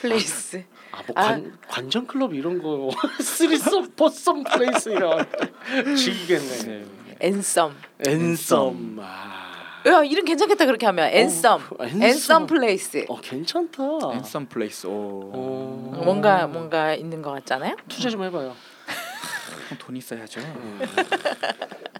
place. 0.00 0.64
아, 0.90 1.02
뭐 1.06 1.14
아. 1.16 1.22
관, 1.28 1.58
관전 1.68 2.06
클럽 2.06 2.32
이런 2.34 2.62
거 2.62 2.90
threesome 3.20 3.90
foursome 3.94 4.42
place 4.44 4.88
이런 4.88 5.26
죽이겠네. 5.96 6.97
네. 7.20 7.26
N 7.28 7.35
some. 7.35 7.72
N 8.06 8.21
some. 8.21 8.96
아. 9.00 9.44
야 9.86 10.02
이름 10.04 10.24
괜찮겠다 10.24 10.66
그렇게 10.66 10.86
하면 10.86 11.08
N 11.10 11.18
some. 11.18 11.60
어, 11.78 11.84
N 11.84 11.94
some. 11.94 12.46
place. 12.46 13.04
어 13.08 13.20
괜찮다. 13.20 13.82
N 14.14 14.20
some 14.20 14.46
place. 14.48 14.86
오. 14.86 15.30
어. 15.32 16.00
뭔가 16.04 16.46
뭔가 16.46 16.94
있는 16.94 17.22
것 17.22 17.30
같잖아요. 17.32 17.76
투자 17.88 18.10
좀 18.10 18.22
해봐요. 18.24 18.54
돈 19.78 19.96
있어야죠. 19.96 20.40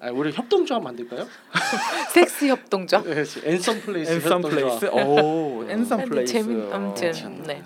아, 0.01 0.11
우리 0.13 0.33
협동조합 0.33 0.83
만들까요? 0.83 1.27
섹스 2.13 2.47
협동조. 2.47 3.03
네, 3.03 3.25
N 3.45 3.52
some 3.52 3.81
place. 3.83 4.13
N 4.13 4.17
some 4.17 4.33
협동조합. 4.33 4.81
place. 4.81 4.87
오. 4.87 5.67
N 5.69 5.76
some 5.76 6.05
place. 6.05 6.33
재밌- 6.33 6.73
아무튼. 6.73 7.13
어. 7.25 7.43
네. 7.47 7.63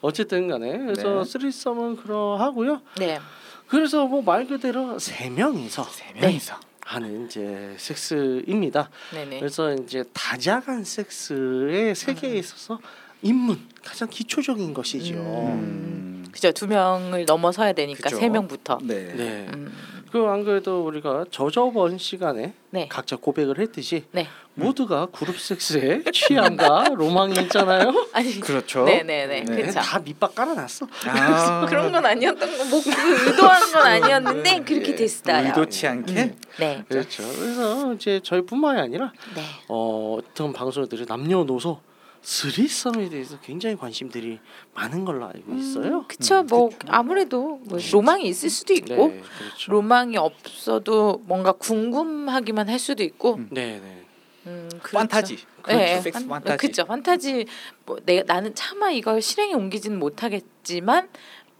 어쨌든 0.00 0.48
간에 0.48 0.78
그래서 0.78 1.22
네. 1.22 1.24
threesome은 1.24 1.96
그러하고요. 1.96 2.80
네. 2.98 3.18
그래서 3.66 4.06
뭐 4.06 4.22
말 4.22 4.46
그대로 4.46 4.98
세 4.98 5.30
명이서 5.30 5.84
세 5.84 6.12
명이서. 6.20 6.54
하는 6.94 7.26
이제 7.26 7.74
섹스입니다. 7.76 8.90
네네. 9.12 9.40
그래서 9.40 9.74
이제 9.74 10.04
다자간 10.12 10.84
섹스의 10.84 11.94
세계에 11.94 12.36
있어서 12.36 12.78
입문 13.22 13.58
가장 13.82 14.08
기초적인 14.08 14.74
것이죠. 14.74 15.14
음. 15.14 16.26
그죠 16.30 16.52
두 16.52 16.66
명을 16.66 17.24
넘어서야 17.26 17.72
되니까 17.72 18.04
그죠. 18.04 18.16
세 18.16 18.28
명부터. 18.28 18.78
네. 18.82 19.14
네. 19.14 19.46
음, 19.54 19.72
그 20.14 20.24
안 20.28 20.44
그래도 20.44 20.84
우리가 20.86 21.24
저저번 21.32 21.98
시간에 21.98 22.54
네. 22.70 22.86
각자 22.88 23.16
고백을 23.16 23.58
했듯이 23.58 24.04
네. 24.12 24.28
모두가 24.54 25.06
그룹 25.06 25.36
섹스에 25.40 26.04
취향과 26.12 26.90
로망이 26.94 27.34
있잖아요. 27.42 27.92
아니 28.12 28.38
그렇죠. 28.38 28.84
네네네 28.84 29.40
네. 29.40 29.44
그렇죠. 29.44 29.80
다 29.80 29.98
밑밥 29.98 30.36
깔아놨어. 30.36 30.86
아, 31.08 31.66
그런 31.68 31.90
건 31.90 32.06
아니었던 32.06 32.58
거, 32.58 32.64
뭐그 32.64 32.90
의도한 33.26 33.72
건 33.72 33.82
아니었는데 33.86 34.62
그렇게 34.62 34.92
예. 34.92 34.94
됐어요. 34.94 35.46
의도치 35.48 35.84
않게. 35.88 36.36
네, 36.60 36.84
그렇죠. 36.86 37.24
그래서 37.36 37.94
이제 37.94 38.20
저희뿐만이 38.22 38.80
아니라 38.80 39.12
네. 39.34 39.42
어, 39.66 40.18
어떤 40.20 40.52
방송들이 40.52 41.06
남녀노소 41.08 41.80
스리썸에 42.24 43.10
대해서 43.10 43.38
굉장히 43.40 43.76
관심들이 43.76 44.40
많은 44.72 45.04
걸로 45.04 45.26
알고 45.26 45.54
있어요. 45.54 46.06
그쵸, 46.08 46.40
음, 46.40 46.46
뭐 46.46 46.68
그쵸. 46.70 46.78
아무래도 46.88 47.60
뭐 47.64 47.78
로망이 47.92 48.24
있을 48.26 48.48
수도 48.48 48.72
있고 48.72 49.08
네, 49.08 49.22
그렇죠. 49.38 49.70
로망이 49.70 50.16
없어도 50.16 51.22
뭔가 51.26 51.52
궁금하기만 51.52 52.70
할 52.70 52.78
수도 52.78 53.02
있고. 53.02 53.34
음. 53.34 53.48
네, 53.52 53.78
네. 53.78 54.04
음, 54.46 54.68
그렇죠. 54.82 54.96
판타지. 54.98 55.38
네, 55.68 56.00
섹스 56.00 56.20
판- 56.20 56.28
판타지. 56.28 56.66
그쵸, 56.66 56.84
판타지. 56.86 57.46
뭐 57.84 57.98
내가 58.06 58.32
나는 58.34 58.54
차마 58.54 58.90
이걸 58.90 59.20
실행에 59.20 59.52
옮기지는 59.52 59.98
못하겠지만, 59.98 61.08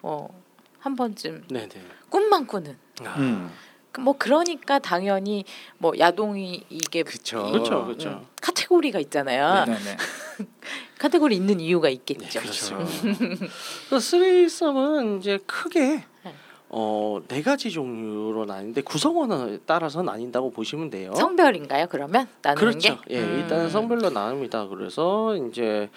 뭐한 0.01 0.97
번쯤 0.97 1.45
네, 1.51 1.69
네. 1.69 1.83
꿈만 2.09 2.47
꾸는. 2.47 2.77
아, 3.05 3.19
음. 3.19 3.49
그 3.49 3.55
뭐 4.01 4.15
그러니까 4.19 4.79
당연히 4.79 5.45
뭐 5.79 5.93
야동이 5.99 6.65
이게 6.71 7.03
그쵸. 7.03 7.47
이- 7.49 7.53
그렇죠, 7.53 7.85
그렇죠. 7.85 8.09
음, 8.11 8.27
카테고리가 8.41 8.99
있잖아요. 9.01 9.65
네네. 9.67 9.97
카테고리 10.99 11.37
있는 11.37 11.61
이유가 11.61 11.89
네, 11.89 11.95
있겠죠. 11.95 12.41
그렇죠. 12.41 12.79
그 13.91 14.01
스리썸은 14.01 15.19
이제 15.19 15.39
크게 15.47 16.05
네. 16.25 16.35
어, 16.71 17.21
네 17.29 17.43
가지 17.43 17.71
종류로 17.71 18.47
나뉘는데 18.47 18.81
구성원에 18.83 19.59
따라서 19.67 20.03
나뉜다고 20.03 20.51
보시면 20.51 20.91
돼요. 20.91 21.15
성별인가요? 21.15 21.87
그러면 21.89 22.27
나누는 22.43 22.61
그렇죠. 22.61 23.01
게? 23.03 23.17
예, 23.17 23.21
음. 23.21 23.41
일단은 23.41 23.71
성별로 23.71 24.11
나눕니다. 24.11 24.67
그래서 24.69 25.37
이제 25.37 25.89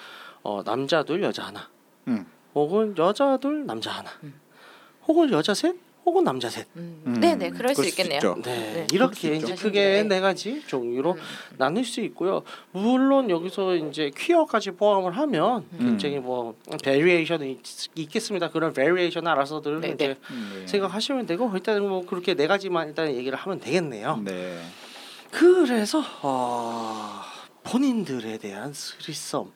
어, 0.43 0.61
남자 0.63 1.03
둘 1.03 1.23
여자 1.23 1.45
하나, 1.45 1.69
음. 2.07 2.25
혹은 2.53 2.95
여자 2.97 3.37
둘 3.37 3.65
남자 3.65 3.91
하나, 3.91 4.09
음. 4.23 4.33
혹은 5.07 5.31
여자 5.31 5.53
셋, 5.53 5.75
혹은 6.07 6.23
남자 6.23 6.49
셋. 6.49 6.65
음. 6.77 7.03
음, 7.05 7.19
네네, 7.19 7.49
그럴 7.49 7.75
수 7.75 7.81
그럴 7.81 7.91
수 7.91 8.01
있겠네요. 8.01 8.35
네, 8.35 8.41
네, 8.41 8.87
이렇게 8.93 9.27
그럴 9.27 9.41
수 9.41 9.53
이제. 9.53 9.55
크게 9.55 9.79
네. 9.83 10.03
네 10.03 10.19
가지 10.21 10.63
종류로 10.65 11.15
음. 11.15 11.19
나눌 11.57 11.83
수 11.83 11.99
있고요. 11.99 12.43
물론 12.71 13.29
여기서 13.29 13.75
이제 13.75 14.09
퀴어까지 14.15 14.71
포함을 14.71 15.17
하면 15.17 15.65
음. 15.73 15.77
굉장히 15.79 16.19
뭐 16.19 16.55
variation이 16.81 17.59
있겠습니다. 17.95 18.49
그런 18.51 18.71
variation 18.71 19.27
알아서들 19.27 19.81
네, 19.81 19.89
이제 19.89 20.07
네. 20.07 20.67
생각하시면 20.67 21.25
되고 21.25 21.51
일단 21.53 21.85
뭐 21.85 22.05
그렇게 22.05 22.35
네 22.35 22.47
가지만 22.47 22.87
일단 22.87 23.13
얘기를 23.13 23.37
하면 23.37 23.59
되겠네요. 23.59 24.21
네. 24.23 24.61
그래서 25.29 26.01
어, 26.21 27.19
본인들에 27.63 28.37
대한 28.37 28.71
스리썸 28.71 29.51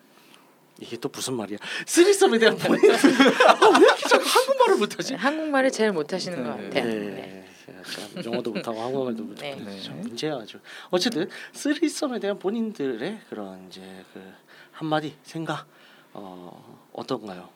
이게 0.82 0.98
또 0.98 1.10
무슨 1.10 1.36
말이야? 1.36 1.58
스리썸에 1.86 2.40
대한 2.40 2.58
본인 2.58 2.92
아, 2.92 2.96
왜 2.96 3.86
이렇게 3.86 4.08
자꾸 4.10 4.26
한국말을 4.28 4.78
못하지? 4.78 5.14
네, 5.14 5.18
한국말을 5.18 5.72
제일 5.72 5.92
못하시는 5.92 6.44
것 6.44 6.56
네. 6.58 6.64
같아요. 6.66 6.86
네. 6.86 7.00
네. 7.10 7.48
참 7.84 8.26
영어도 8.26 8.52
못하고 8.52 8.82
한국말도 8.82 9.24
못하고 9.24 9.64
네. 9.64 9.82
참 9.82 10.02
문제야 10.02 10.36
아주. 10.36 10.60
어쨌든 10.90 11.30
스리썸에 11.54 12.20
대한 12.20 12.40
본인들의 12.40 13.22
그런 13.30 13.68
이제 13.68 13.82
그 14.14 14.34
한마디 14.72 15.16
생각 15.24 15.68
어 16.14 16.90
어떤가요? 16.94 17.50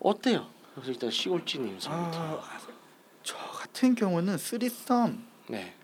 어때요? 0.00 0.46
그래서 0.74 0.90
일단 0.90 1.10
시골지님부터. 1.10 1.90
아, 1.90 2.60
저 3.22 3.36
같은 3.36 3.94
경우는 3.94 4.38
쓰리썸 4.38 5.18
네. 5.48 5.74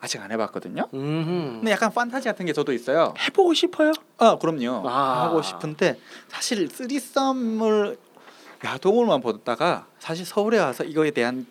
아직 0.00 0.20
안 0.20 0.32
해봤거든요. 0.32 0.88
음. 0.94 1.58
근데 1.60 1.72
약간 1.72 1.92
판타지 1.92 2.28
같은 2.28 2.46
게 2.46 2.52
저도 2.52 2.72
있어요. 2.72 3.14
해보고 3.18 3.52
싶어요? 3.54 3.92
아 4.18 4.38
그럼요. 4.38 4.88
아. 4.88 5.24
하고 5.24 5.42
싶은데 5.42 5.98
사실 6.28 6.68
쓰리썸을 6.68 7.98
야동으로만 8.64 9.20
보다가 9.20 9.86
사실 9.98 10.24
서울에 10.24 10.58
와서 10.58 10.84
이거에 10.84 11.10
대한 11.10 11.46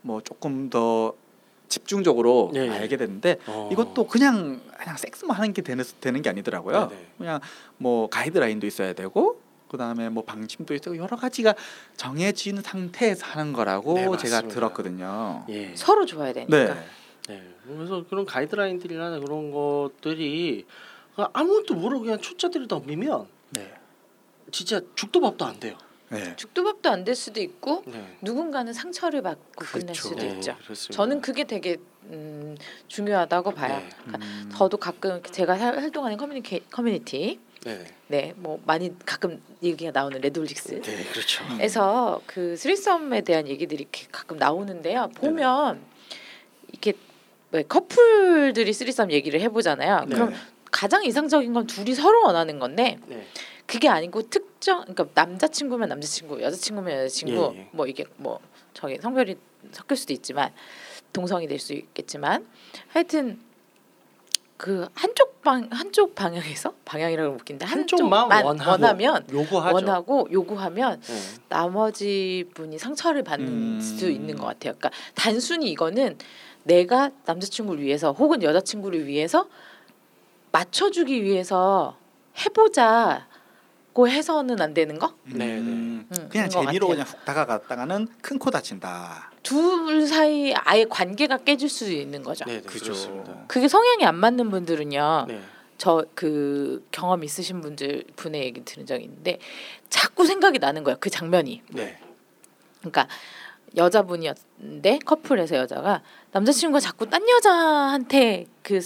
뭐 0.00 0.20
조금 0.22 0.70
더 0.70 1.14
집중적으로 1.68 2.50
네. 2.52 2.68
알게 2.68 2.96
됐는데 2.96 3.38
어. 3.46 3.68
이것도 3.72 4.06
그냥 4.06 4.60
그냥 4.78 4.96
섹스만 4.96 5.36
하는 5.36 5.52
게 5.52 5.62
되는 5.62 5.84
되는 6.00 6.20
게 6.22 6.28
아니더라고요. 6.30 6.88
네네. 6.88 7.06
그냥 7.18 7.40
뭐 7.78 8.08
가이드라인도 8.08 8.66
있어야 8.66 8.92
되고 8.94 9.40
그다음에 9.68 10.10
뭐 10.10 10.22
방침도 10.24 10.74
있고 10.74 10.96
여러 10.98 11.16
가지가 11.16 11.54
정해진 11.96 12.60
상태에서 12.60 13.24
하는 13.26 13.54
거라고 13.54 13.94
네, 13.94 14.16
제가. 14.18 14.42
들었거든요. 14.48 15.46
예. 15.48 15.72
서로 15.74 16.04
좋아야 16.04 16.34
되니까. 16.34 16.56
네. 16.74 16.84
네. 17.28 17.42
그래서 17.66 18.04
그런 18.08 18.24
가이드라인들이나 18.24 19.18
그런 19.20 19.50
것들이 19.50 20.66
아무것도 21.16 21.74
모르고 21.74 22.04
그냥 22.04 22.20
초짜들이 22.20 22.66
덤비면 22.68 23.26
네. 23.50 23.72
진짜 24.50 24.80
죽도 24.94 25.20
밥도 25.20 25.44
안 25.44 25.60
돼요. 25.60 25.76
네. 26.08 26.34
죽도 26.36 26.64
밥도 26.64 26.90
안 26.90 27.04
될 27.04 27.14
수도 27.14 27.40
있고 27.40 27.84
네. 27.86 28.16
누군가는 28.20 28.70
상처를 28.72 29.22
받고 29.22 29.64
끝낼 29.64 29.86
그렇죠. 29.86 30.08
수도 30.08 30.16
네, 30.22 30.28
있죠. 30.34 30.56
그렇습니다. 30.64 30.94
저는 30.96 31.20
그게 31.20 31.44
되게 31.44 31.76
음, 32.04 32.56
중요하다고 32.88 33.52
봐요. 33.52 33.78
네. 33.78 33.88
그러니까 34.04 34.26
음. 34.26 34.50
저도 34.54 34.76
가끔 34.76 35.22
제가 35.22 35.56
살- 35.56 35.78
활동하는 35.78 36.16
커뮤니케, 36.16 36.60
커뮤니티 36.70 37.38
네. 37.64 37.86
네 38.08 38.26
뭐 38.26 38.62
많이 38.66 38.92
가끔 39.06 39.40
얘기가 39.62 39.92
나오는 39.92 40.20
레드홀릭스 40.20 40.80
네, 40.82 41.04
그렇죠. 41.12 41.44
음. 41.44 41.60
에서 41.60 42.20
그 42.26 42.56
threesome에 42.56 43.20
대한 43.22 43.46
얘기들이 43.46 43.82
이렇게 43.82 44.06
가끔 44.10 44.36
나오는데요. 44.36 45.08
보면 45.14 45.80
왜 47.52 47.62
커플들이 47.62 48.72
threesome 48.72 49.10
얘기를 49.12 49.40
해보잖아요. 49.40 50.06
네. 50.06 50.14
그럼 50.14 50.34
가장 50.70 51.04
이상적인 51.04 51.52
건 51.52 51.66
둘이 51.66 51.94
서로 51.94 52.24
원하는 52.24 52.58
건데 52.58 52.98
네. 53.06 53.26
그게 53.66 53.88
아니고 53.88 54.22
특정 54.28 54.80
그러니까 54.82 55.06
남자친구면 55.14 55.88
남자친구, 55.90 56.42
여자친구면 56.42 56.98
여자친구 57.00 57.52
예, 57.54 57.58
예. 57.60 57.68
뭐 57.72 57.86
이게 57.86 58.04
뭐 58.16 58.40
저기 58.74 58.96
성별이 59.00 59.36
섞일 59.70 59.96
수도 59.96 60.12
있지만 60.14 60.50
동성이 61.12 61.46
될 61.46 61.58
수 61.58 61.74
있겠지만 61.74 62.46
하여튼 62.88 63.38
그 64.56 64.86
한쪽 64.94 65.42
방 65.42 65.68
한쪽 65.70 66.14
방향에서 66.14 66.72
방향이라고 66.86 67.34
웃긴데 67.34 67.66
한쪽만 67.66 68.30
원하고 68.44 68.70
원하면 68.70 69.26
요구하죠. 69.30 69.74
원하고 69.74 70.28
요구하면 70.32 71.00
네. 71.00 71.14
나머지 71.48 72.44
분이 72.54 72.78
상처를 72.78 73.22
받는 73.24 73.46
음. 73.48 73.80
수 73.80 74.08
있는 74.08 74.36
것 74.36 74.46
같아요. 74.46 74.74
그러니까 74.78 74.90
단순히 75.14 75.70
이거는 75.70 76.16
내가 76.64 77.10
남자친구를 77.24 77.82
위해서 77.82 78.12
혹은 78.12 78.42
여자친구를 78.42 79.06
위해서 79.06 79.48
맞춰주기 80.52 81.22
위해서 81.22 81.96
해보자고 82.44 84.08
해서는 84.08 84.60
안 84.60 84.74
되는 84.74 84.98
거? 84.98 85.14
네, 85.24 85.46
네. 85.46 85.58
음, 85.58 86.06
음, 86.10 86.28
그냥 86.30 86.48
재미로. 86.48 86.88
그냥 86.88 87.06
훅 87.06 87.24
다가갔다가는 87.24 88.08
큰 88.20 88.38
코 88.38 88.50
다친다. 88.50 89.30
둘 89.42 90.06
사이 90.06 90.54
아예 90.54 90.84
관계가 90.84 91.38
깨질 91.38 91.68
수 91.68 91.90
있는 91.90 92.22
거죠. 92.22 92.44
네, 92.44 92.60
네, 92.60 92.60
그죠. 92.62 92.84
그렇습니다. 92.86 93.44
그게 93.48 93.66
성향이 93.68 94.04
안 94.04 94.14
맞는 94.16 94.50
분들은요. 94.50 95.24
네. 95.28 95.40
저그 95.78 96.86
경험 96.92 97.24
있으신 97.24 97.60
분들 97.60 98.04
분의 98.14 98.42
얘기 98.44 98.64
들은 98.64 98.86
적이 98.86 99.04
있는데 99.04 99.38
자꾸 99.90 100.26
생각이 100.26 100.60
나는 100.60 100.84
거예요. 100.84 100.96
그 101.00 101.10
장면이. 101.10 101.62
네. 101.70 101.98
그러니까 102.80 103.08
여자분이었는데 103.76 105.00
커플에서 105.04 105.56
여자가 105.56 106.02
남자친구가 106.32 106.80
자꾸 106.80 107.08
딴 107.08 107.22
여자한테 107.28 108.46
그 108.62 108.80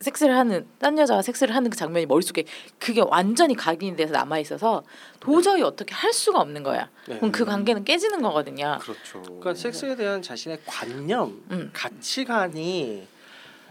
섹스를 0.00 0.36
하는 0.36 0.66
딴 0.78 0.96
여자와 0.96 1.22
섹스를 1.22 1.54
하는 1.56 1.70
그 1.70 1.76
장면이 1.76 2.06
머릿속에 2.06 2.44
그게 2.78 3.02
완전히 3.04 3.54
각인이 3.54 3.96
돼서 3.96 4.12
남아 4.12 4.38
있어서 4.38 4.84
도저히 5.18 5.62
어떻게 5.62 5.94
할 5.94 6.12
수가 6.12 6.40
없는 6.40 6.62
거야. 6.62 6.88
네. 7.08 7.16
그럼 7.16 7.32
그 7.32 7.44
관계는 7.44 7.84
깨지는 7.84 8.22
거거든요. 8.22 8.78
그렇죠. 8.80 9.22
그러니까 9.22 9.54
섹스에 9.54 9.96
대한 9.96 10.22
자신의 10.22 10.60
관념, 10.66 11.42
음. 11.50 11.70
가치관이 11.72 13.08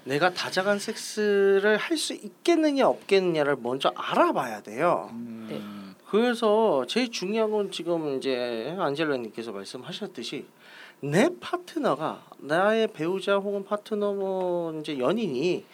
내가 0.04 0.34
다자간 0.34 0.80
섹스를 0.80 1.78
할 1.78 1.98
수 1.98 2.14
있겠느냐 2.14 2.88
없겠느냐를 2.88 3.58
먼저 3.62 3.94
알아봐야 3.96 4.62
돼요. 4.62 5.10
음, 5.14 5.48
네. 5.50 5.62
그래서 6.10 6.86
제일 6.88 7.12
중요한 7.12 7.52
건 7.52 7.72
지금 7.72 8.18
이제 8.18 8.76
안젤라님께서 8.80 9.52
말씀하셨듯이 9.52 10.46
내 11.02 11.30
파트너가 11.40 12.24
나의 12.40 12.88
배우자 12.94 13.38
혹은 13.38 13.64
파트너 13.66 14.14
뭐 14.14 14.80
이제 14.80 14.98
연인이 15.00 15.66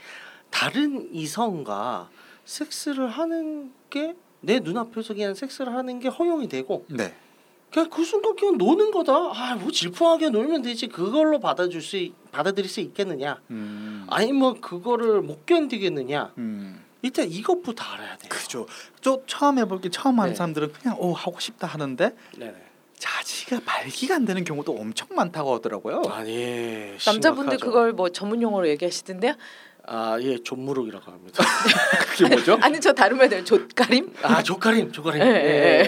다른 0.50 1.14
이성과 1.14 2.10
섹스를 2.46 3.08
하는 3.08 3.72
게 3.90 4.16
내 4.46 4.60
눈앞에서 4.60 5.14
그냥 5.14 5.34
섹스를 5.36 5.74
하는 5.74 6.02
게 6.02 6.10
허용이 6.10 6.50
되고 6.50 6.84
네. 6.90 7.14
그냥 7.72 7.90
그 7.90 8.04
순간 8.04 8.36
그냥 8.36 8.58
노는 8.58 8.92
거다. 8.92 9.14
아 9.14 9.56
뭐 9.56 9.72
질풍하게 9.72 10.32
놀면 10.32 10.64
되지. 10.64 10.88
그걸로 10.88 11.40
받아줄 11.40 11.82
수 11.82 11.96
있- 11.96 12.14
받아들일 12.34 12.70
수 12.70 12.82
있겠느냐? 12.82 13.40
음. 13.52 14.06
아니면 14.10 14.60
그거를 14.60 15.22
못 15.22 15.46
견디겠느냐? 15.46 16.34
음. 16.40 16.83
일단 17.04 17.30
이것부터 17.30 17.84
알아야 17.84 18.18
돼요. 18.18 18.30
그죠. 18.30 18.66
저 19.02 19.22
처음 19.28 19.60
해볼 19.60 19.82
게 19.82 19.90
처음 19.90 20.20
하는 20.20 20.32
네. 20.32 20.36
사람들은 20.36 20.72
그냥 20.72 20.98
오 21.00 21.14
하고 21.14 21.40
싶다 21.40 21.68
하는데 21.68 22.16
네네. 22.38 22.56
자지가 22.98 23.60
발기가 23.66 24.16
안 24.16 24.24
되는 24.26 24.44
경우도 24.46 24.72
엄청 24.72 25.10
많다고 25.12 25.54
하더라고요. 25.56 26.04
아니 26.10 26.94
남자분들 27.06 27.58
심각하죠. 27.58 27.66
그걸 27.66 27.92
뭐 27.92 28.10
전문 28.10 28.42
용어로 28.42 28.68
얘기하시던데요? 28.70 29.34
아 29.86 30.18
예 30.22 30.38
존무룩이라고 30.38 31.12
합니다. 31.12 31.44
그게 32.16 32.30
뭐죠? 32.34 32.58
아니 32.62 32.80
저 32.80 32.94
다른 32.94 33.18
말들 33.18 33.44
좆가림? 33.44 34.14
아 34.22 34.42
조카림 34.42 34.94
조카림. 34.94 35.22
예, 35.22 35.28
예, 35.28 35.88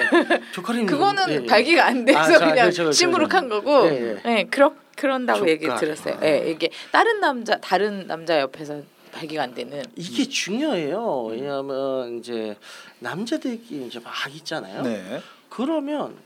조카림. 0.51 0.85
그거는 0.85 1.29
예, 1.29 1.35
예. 1.35 1.45
발기가 1.45 1.85
안 1.85 2.03
돼서 2.03 2.19
아, 2.19 2.23
자, 2.27 2.39
그냥 2.39 2.55
그렇죠, 2.55 2.83
그렇죠, 2.83 2.91
시무룩한 2.91 3.47
그렇죠. 3.47 3.63
거고, 3.63 3.87
예, 3.87 4.19
예, 4.25 4.37
예. 4.39 4.43
그렇 4.51 4.73
그런다고 4.97 5.47
얘기 5.47 5.65
족가림. 5.65 5.79
들었어요. 5.79 6.15
아. 6.21 6.25
예, 6.25 6.51
이게 6.51 6.69
다른 6.91 7.21
남자 7.21 7.57
다른 7.61 8.05
남자 8.05 8.41
옆에서 8.41 8.81
발기가 9.15 9.43
안 9.43 9.53
되는. 9.55 9.81
이게 9.95 10.25
중요해요. 10.25 11.27
왜냐하면 11.29 12.19
이제 12.19 12.57
남자들끼리 12.99 13.87
이제 13.87 13.99
막 13.99 14.13
있잖아요. 14.35 14.81
네. 14.81 15.21
그러면 15.47 16.17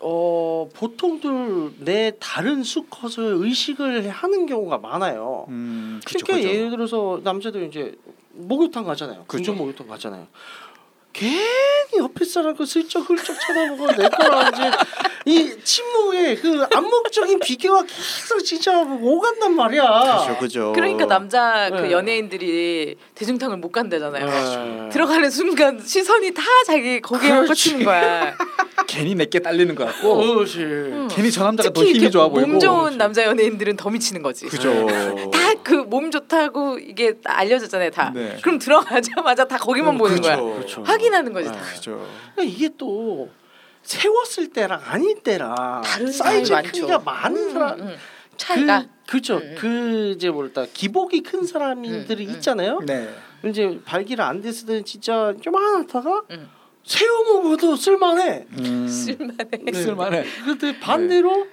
어 0.00 0.68
보통들 0.74 1.72
내 1.78 2.12
다른 2.18 2.62
수컷을 2.62 3.34
의식을 3.38 4.08
하는 4.08 4.46
경우가 4.46 4.78
많아요. 4.78 5.44
음, 5.48 6.00
그죠, 6.04 6.24
그러니까 6.24 6.48
그죠. 6.48 6.58
예를 6.58 6.70
들어서 6.70 7.20
남자들 7.22 7.64
이제 7.64 7.94
목욕탕 8.32 8.84
가잖아요. 8.84 9.24
그죠. 9.26 9.52
목욕탕 9.52 9.86
가잖아요. 9.86 10.26
괜히 11.16 11.98
옆에 11.98 12.26
사람 12.26 12.54
그 12.54 12.66
슬쩍 12.66 13.00
훌쩍 13.08 13.34
쳐다보고 13.40 13.86
내 13.92 14.04
이제 14.04 14.70
이 15.24 15.56
침묵의 15.64 16.36
그 16.36 16.66
암묵적인 16.74 17.40
비교가 17.40 17.84
계속 17.84 18.44
진짜 18.44 18.82
오간단 18.82 19.56
말이야. 19.56 20.26
그죠, 20.26 20.38
그죠. 20.38 20.72
그러니까 20.74 21.06
남자 21.06 21.70
그 21.70 21.76
네. 21.76 21.92
연예인들이 21.92 22.96
대중탕을 23.14 23.56
못 23.56 23.72
간다잖아요. 23.72 24.26
네. 24.26 24.88
들어가는 24.90 25.30
순간 25.30 25.82
시선이 25.82 26.34
다 26.34 26.42
자기 26.66 27.00
그렇지. 27.00 27.70
꽂히는 27.70 27.84
거야. 27.86 28.36
괜히 28.86 29.14
내게 29.14 29.38
딸리는 29.38 29.74
것 29.74 29.86
같고 29.86 30.16
그렇지. 30.16 30.58
괜히 31.10 31.30
저 31.32 31.44
남자가 31.44 31.70
더 31.72 31.82
힘이 31.82 32.10
좋아 32.10 32.28
보이고 32.28 32.46
몸 32.46 32.60
좋은 32.60 32.98
남자 32.98 33.24
연예인들은 33.24 33.76
더 33.78 33.88
미치는 33.88 34.22
거지. 34.22 34.44
그죠. 34.46 34.86
다 35.32 35.45
그 35.66 35.84
몸 35.84 36.12
좋다고 36.12 36.78
이게 36.78 37.14
알려졌잖아요, 37.24 37.90
다. 37.90 38.12
네. 38.14 38.36
그럼 38.40 38.58
들어가자마자 38.60 39.44
다 39.46 39.58
거기만 39.58 39.98
보는 39.98 40.20
거야. 40.20 40.36
그렇죠. 40.36 40.82
확인하는 40.84 41.32
거지. 41.32 41.50
다. 41.50 41.58
그죠. 41.74 42.06
그러니까 42.34 42.54
이게 42.54 42.70
또 42.78 43.28
세웠을 43.82 44.50
때랑 44.50 44.80
아닐 44.84 45.20
때랑 45.22 45.82
다른 45.84 46.12
사이즈 46.12 46.54
크기가. 46.62 47.00
많은 47.00 47.48
음, 47.48 47.52
사람 47.52 47.80
음, 47.80 47.86
음. 47.88 47.96
차이가 48.36 48.82
그, 48.82 48.88
그렇죠. 49.12 49.36
음, 49.38 49.42
음. 49.42 49.54
그 49.58 50.12
이제 50.14 50.30
뭐랄까 50.30 50.66
기복이 50.72 51.22
큰 51.22 51.44
사람들이 51.44 52.26
음, 52.26 52.30
음. 52.30 52.34
있잖아요. 52.36 52.80
네. 52.86 53.12
이제 53.44 53.80
발기를 53.84 54.22
안 54.24 54.40
됐을 54.40 54.66
때는 54.66 54.84
진짜 54.84 55.34
요만하다가 55.44 56.22
음. 56.30 56.48
새우 56.84 57.24
먹어도 57.24 57.74
쓸만해. 57.74 58.46
음, 58.58 58.86
쓸만해. 58.88 59.72
쓸만해. 59.72 60.24
근데 60.44 60.78
반대로 60.78 61.48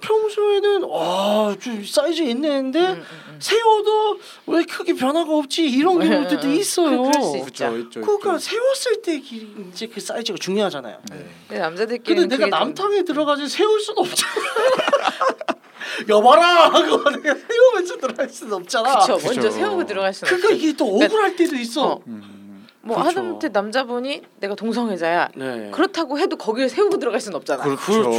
평소에는 0.00 0.82
와좀 0.84 1.84
사이즈 1.84 2.22
있는데 2.22 2.80
음, 2.80 2.86
음, 2.94 3.04
음. 3.28 3.36
세워도 3.40 4.18
왜 4.48 4.62
크게 4.64 4.94
변화가 4.94 5.32
없지 5.32 5.68
이런 5.68 6.00
음, 6.02 6.08
경우들도 6.08 6.46
음, 6.46 6.50
음. 6.52 6.54
있어요. 6.56 7.02
그- 7.02 7.10
그럴 7.10 7.22
수 7.22 7.36
있죠. 7.38 7.64
그러니까 8.00 8.36
있죠. 8.36 8.38
세웠을 8.38 9.02
때 9.02 9.18
기- 9.20 9.54
이제 9.72 9.86
그 9.86 10.00
사이즈가 10.00 10.38
중요하잖아요. 10.40 10.98
네. 11.10 11.26
근데 11.48 11.60
남자들끼리 11.62 12.20
근데 12.20 12.36
내가 12.36 12.58
남탕에 12.58 13.02
들어가서 13.04 13.46
세울 13.46 13.80
수는 13.80 13.98
없잖아. 13.98 14.32
여봐라 16.08 16.68
하고 16.70 17.10
내가 17.10 17.34
세우면서 17.34 17.96
들어갈 17.98 18.28
수는 18.28 18.52
없잖아. 18.54 18.98
그쵸 19.00 19.16
그죠. 19.16 19.26
먼저 19.28 19.50
세우고 19.50 19.86
들어갈 19.86 20.14
수는 20.14 20.28
그러니까 20.28 20.54
없지. 20.54 20.64
이게 20.66 20.76
또 20.76 20.86
억울할 20.86 21.36
때도 21.36 21.56
있어. 21.56 21.82
어. 21.92 22.00
음, 22.06 22.39
뭐 22.82 22.96
그렇죠. 22.96 23.18
하다못해 23.20 23.48
남자분이 23.48 24.22
내가 24.40 24.54
동성애자야. 24.54 25.28
네. 25.36 25.70
그렇다고 25.72 26.18
해도 26.18 26.36
거기를 26.36 26.68
세우고 26.68 26.98
들어갈 26.98 27.20
수는 27.20 27.36
없잖아. 27.36 27.62
그렇죠. 27.62 28.10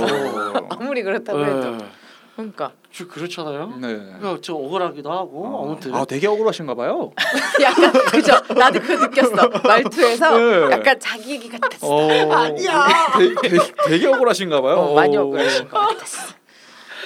아무리 0.69 1.01
그렇다고 1.03 1.43
해도. 1.45 1.77
그러니까 2.35 2.71
저 2.93 3.07
그렇잖아요. 3.07 3.73
네. 3.81 3.87
그러니까 4.19 4.37
저 4.41 4.53
억울하기도 4.53 5.11
하고 5.11 5.63
아무튼 5.65 5.93
아 5.93 6.05
되게 6.05 6.27
억울하신가 6.27 6.75
봐요. 6.75 7.11
약간 7.61 7.91
그죠. 7.91 8.33
나도 8.55 8.79
그거 8.79 9.05
느꼈어. 9.07 9.49
말투에서 9.63 10.37
네. 10.37 10.71
약간 10.71 10.99
자기 10.99 11.31
얘기 11.31 11.49
같았어. 11.49 11.87
어, 11.87 12.09
아니야. 12.31 12.87
되게, 13.17 13.35
되게, 13.49 13.59
되게 13.87 14.07
억울하신가 14.07 14.61
봐요. 14.61 14.75
어, 14.77 14.93
많이 14.95 15.17
억울하신 15.17 15.67
것 15.69 15.77
같았어. 15.79 16.33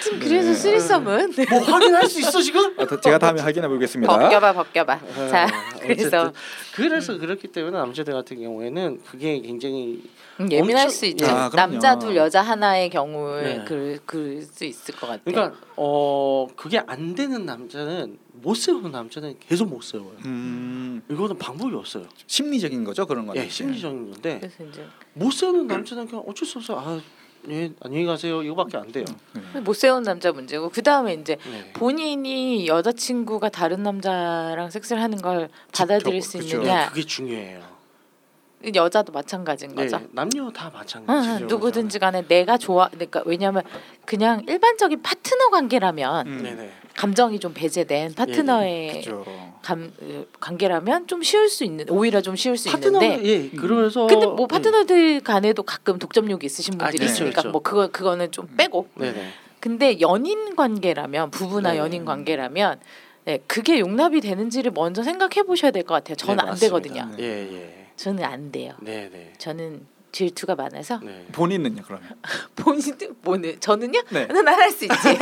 하여튼 0.05 0.19
그래서 0.19 0.49
네. 0.49 0.53
쓰리썸은 0.55 1.33
뭐 1.49 1.59
확인할 1.59 2.07
수 2.07 2.19
있어 2.19 2.39
지금? 2.39 2.75
아, 2.79 2.85
다- 2.85 2.99
제가 3.01 3.17
다음에 3.17 3.41
확인해 3.41 3.67
보겠습니다. 3.67 4.15
벗겨봐 4.17 4.53
벗겨봐. 4.53 4.99
자 5.31 5.45
네, 5.47 5.51
그래서 5.87 6.33
그래서 6.73 7.17
그렇기 7.17 7.47
때문에 7.49 7.77
남자들 7.77 8.13
같은 8.13 8.39
경우에는 8.41 9.01
그게 9.03 9.39
굉장히 9.41 10.03
음, 10.39 10.51
예민할 10.51 10.83
엄청- 10.85 10.89
수 10.89 11.05
있죠. 11.05 11.25
아, 11.27 11.49
그럼요. 11.49 11.71
남자 11.73 11.97
둘 11.97 12.15
여자 12.15 12.41
하나의 12.41 12.89
경우에 12.89 13.41
네. 13.59 13.63
그 13.65 13.99
그럴 14.05 14.41
수 14.41 14.65
있을 14.65 14.95
것 14.95 15.07
같아요. 15.07 15.21
그러니까 15.23 15.57
어 15.77 16.47
그게 16.55 16.79
안 16.85 17.15
되는 17.15 17.45
남자는 17.45 18.17
못 18.33 18.55
세우는 18.55 18.91
남자는 18.91 19.35
계속 19.39 19.69
못 19.69 19.81
세워요. 19.83 20.11
음, 20.25 21.01
이거는 21.09 21.37
방법이 21.37 21.73
없어요. 21.75 22.05
심리적인 22.27 22.83
거죠 22.83 23.05
그런 23.05 23.25
거는. 23.25 23.41
예, 23.41 23.47
심리적인 23.47 24.11
건데 24.11 24.39
그래서 24.41 24.63
이제 24.69 24.85
못 25.13 25.31
세우는 25.31 25.67
남자는 25.67 26.07
그냥 26.07 26.23
어쩔 26.27 26.45
수 26.47 26.57
없어. 26.57 26.77
아, 26.79 26.99
예, 27.49 27.71
안녕히 27.81 28.05
가세요. 28.05 28.41
이거밖에 28.43 28.77
안 28.77 28.91
돼요. 28.91 29.05
못 29.63 29.73
세운 29.73 30.03
남자 30.03 30.31
문제고 30.31 30.69
그 30.69 30.81
다음에 30.81 31.13
이제 31.13 31.37
네. 31.49 31.73
본인이 31.73 32.67
여자친구가 32.67 33.49
다른 33.49 33.83
남자랑 33.83 34.69
섹스를 34.71 35.01
하는 35.01 35.21
걸 35.21 35.49
받아들일 35.71 36.21
수 36.21 36.39
그죠. 36.39 36.57
있느냐 36.57 36.89
그게 36.89 37.03
중요해요. 37.03 37.74
여자도 38.73 39.11
마찬가지인 39.11 39.75
거죠. 39.75 39.97
네, 39.99 40.07
남녀 40.11 40.49
다 40.49 40.71
응, 40.73 40.79
마찬가지죠. 40.79 41.43
응, 41.43 41.47
누구든지 41.47 41.99
간에 41.99 42.25
내가 42.27 42.57
좋아 42.57 42.87
그러니까 42.89 43.21
왜냐하면 43.25 43.63
그냥 44.05 44.43
일반적인 44.47 45.01
파트너 45.03 45.49
관계라면 45.49 46.27
음. 46.27 46.43
네네. 46.43 46.71
감정이 46.95 47.39
좀 47.39 47.53
배제된 47.53 48.15
파트너의 48.15 48.93
그죠. 48.95 49.25
감, 49.61 49.91
어, 50.01 50.25
관계라면 50.39 51.07
좀 51.07 51.21
쉬울 51.21 51.49
수 51.49 51.63
있는 51.63 51.89
오히려 51.89 52.21
좀 52.21 52.35
쉬울 52.35 52.57
수 52.57 52.71
파트너 52.71 53.03
있는데 53.03 53.23
예 53.27 53.49
그래서 53.49 54.07
근데 54.07 54.25
뭐 54.25 54.45
음, 54.45 54.47
파트너들 54.47 55.19
간에도 55.21 55.61
가끔 55.63 55.99
독점욕이 55.99 56.45
있으신 56.45 56.75
아, 56.75 56.77
분들이 56.85 56.99
그렇죠, 56.99 57.13
있으니까 57.13 57.41
그렇죠. 57.41 57.51
뭐 57.51 57.61
그거 57.61 57.87
그거는 57.87 58.31
좀 58.31 58.47
빼고 58.55 58.87
네네 58.95 59.27
근데 59.59 59.99
연인 59.99 60.55
관계라면 60.55 61.31
부부나 61.31 61.73
네. 61.73 61.77
연인 61.79 62.05
관계라면 62.05 62.79
네, 63.25 63.39
그게 63.47 63.79
용납이 63.79 64.21
되는지를 64.21 64.71
먼저 64.71 65.01
생각해 65.03 65.43
보셔야 65.43 65.71
될 65.71 65.83
것 65.83 65.95
같아요. 65.95 66.15
저는 66.15 66.43
네, 66.45 66.49
안. 66.51 66.55
되거든요. 66.57 67.09
네. 67.17 67.23
예예 67.23 67.84
저는 67.95 68.23
안 68.23 68.51
돼요. 68.51 68.73
네 68.81 69.09
네 69.11 69.33
저는 69.37 69.85
질투가 70.11 70.55
많아서 70.55 70.97
네. 71.03 71.07
음. 71.09 71.27
본인은요 71.33 71.81
그러면? 71.85 72.09
본인도 72.55 73.07
뭐는 73.21 73.59
저는요? 73.59 74.01
네. 74.11 74.25
난할 74.27 74.71
수 74.71 74.85
있지. 74.85 74.95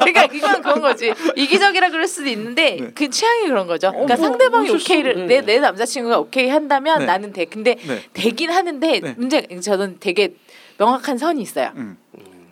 그러니까 0.00 0.24
이건 0.32 0.60
그런 0.60 0.80
거지. 0.80 1.12
이기적이라 1.36 1.90
그럴 1.90 2.08
수도 2.08 2.28
있는데 2.28 2.76
네. 2.80 2.90
그 2.94 3.08
취향이 3.10 3.46
그런 3.46 3.66
거죠. 3.68 3.92
그러니까 3.92 4.16
뭐, 4.16 4.26
상대방이 4.26 4.70
오케이를 4.70 5.26
네. 5.26 5.40
내내 5.40 5.60
남자친구가 5.60 6.18
오케이 6.18 6.48
한다면 6.48 7.00
네. 7.00 7.06
나는 7.06 7.32
돼. 7.32 7.44
근데 7.44 7.76
네. 7.76 8.02
되긴 8.12 8.50
하는데 8.50 9.00
네. 9.00 9.14
문제 9.16 9.42
저는 9.60 9.98
되게 10.00 10.34
명확한 10.78 11.16
선이 11.18 11.40
있어요. 11.40 11.72
음. 11.76 11.96
음, 12.18 12.48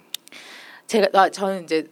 제가 0.86 1.08
아, 1.20 1.28
저는 1.30 1.64
이제 1.64 1.88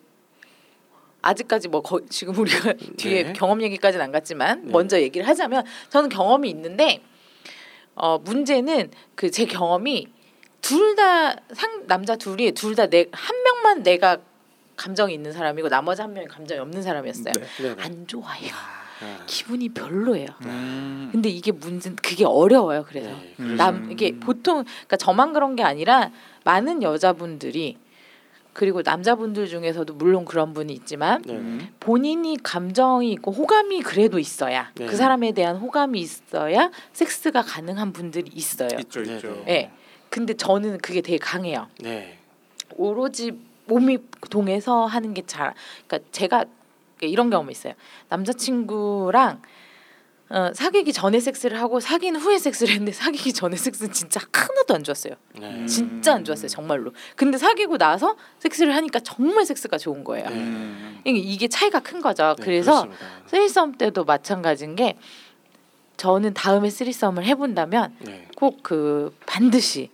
아직까지 1.23 1.67
뭐 1.69 1.83
거, 1.83 2.01
지금 2.09 2.39
우리가 2.39 2.75
뒤에 2.97 3.23
네. 3.25 3.33
경험 3.33 3.61
얘기까지는 3.63 4.05
안 4.05 4.13
갔지만 4.13 4.67
네. 4.67 4.73
먼저 4.73 5.01
얘기를 5.01 5.27
하자면 5.27 5.65
저는 5.91 6.11
경험이 6.11 6.49
있는데 6.51 7.01
어 7.95 8.19
문제는 8.19 8.91
그 9.15 9.31
제 9.31 9.45
경험이 9.47 10.09
둘 10.61 10.97
다 10.97 11.37
상 11.53 11.87
남자 11.87 12.17
둘이 12.17 12.53
둘 12.53 12.75
다 12.75 12.87
내 12.87 13.07
한 13.13 13.43
명만 13.43 13.83
내가 13.83 14.19
감정이 14.77 15.15
있는 15.15 15.33
사람이고 15.33 15.69
나머지 15.69 16.03
한 16.03 16.13
명이 16.13 16.27
감정이 16.27 16.61
없는 16.61 16.83
사람이었어요. 16.83 17.33
네. 17.33 17.75
안 17.79 18.07
좋아요. 18.07 18.49
아, 19.01 19.19
기분이 19.27 19.69
별로예요. 19.69 20.27
음. 20.47 21.09
근데 21.13 21.29
이게 21.29 21.53
문제 21.53 21.91
그게 22.03 22.25
어려워요. 22.25 22.85
그래서 22.89 23.09
네, 23.11 23.35
음. 23.41 23.57
남 23.57 23.91
이게 23.93 24.19
보통 24.19 24.65
그러니까 24.65 24.97
저만 24.97 25.33
그런 25.33 25.55
게 25.57 25.63
아니라 25.63 26.11
많은 26.45 26.83
여자분들이 26.83 27.77
그리고 28.55 28.83
남자분들 28.83 29.49
중에서도 29.49 29.93
물론 29.95 30.25
그런 30.25 30.55
분이 30.55 30.73
있지만 30.73 31.21
네. 31.23 31.35
음. 31.35 31.69
본인이 31.81 32.37
감정이 32.41 33.11
있고 33.13 33.33
호감이 33.33 33.83
그래도 33.83 34.19
있어야 34.19 34.71
네. 34.77 34.87
그 34.87 34.97
사람에 34.97 35.33
대한 35.33 35.57
호감이 35.57 36.01
있어야 36.01 36.71
섹스가 36.93 37.43
가능한 37.43 37.93
분들이 37.93 38.31
있어요. 38.33 38.69
있죠 38.79 39.03
네, 39.03 39.17
있죠. 39.17 39.43
네. 39.45 39.53
예. 39.53 39.71
근데 40.09 40.35
저는 40.35 40.79
그게 40.79 41.01
되게 41.01 41.19
강해요. 41.19 41.67
네. 41.81 42.17
오로지 42.77 43.37
몸이 43.67 43.99
동해서 44.31 44.87
하는 44.87 45.15
게 45.15 45.23
잘. 45.27 45.53
그러니까 45.87 46.09
제가 46.13 46.45
이런 47.01 47.31
경험이 47.31 47.51
있어요. 47.51 47.75
남자친구랑 48.09 49.43
어, 50.35 50.51
사귀기 50.53 50.93
전에 50.93 51.21
섹스를 51.21 51.61
하고 51.61 51.79
사귄 51.79 52.17
후에 52.17 52.39
섹스를 52.39 52.73
했는데 52.75 52.91
사귀기 52.91 53.33
전에 53.33 53.57
섹스는 53.57 53.93
진짜 53.93 54.21
하나도 54.33 54.75
안 54.75 54.83
좋았어요. 54.83 55.15
네. 55.39 55.65
진짜 55.67 56.15
안 56.15 56.25
좋았어요, 56.25 56.49
정말로. 56.49 56.93
근데 57.15 57.39
사귀고 57.39 57.79
나서 57.79 58.17
섹스를 58.41 58.75
하니까 58.75 58.99
정말 58.99 59.47
섹스가 59.47 59.79
좋은 59.79 60.03
거예요. 60.03 60.29
네. 60.29 60.35
음. 60.35 61.01
이게- 61.07 61.47
차이가 61.47 61.79
큰 61.79 62.01
거죠. 62.03 62.35
네, 62.37 62.45
그래서. 62.45 62.89
쓰리썸 63.29 63.75
때도 63.79 64.03
마찬가지인 64.05 64.75
게 64.75 64.97
저는 65.97 66.35
다음에 66.35 66.69
쓰리썸을 66.69 67.25
해본다면 67.25 67.95
네. 68.01 68.27
꼭그 68.35 69.17
반드시 69.27 69.91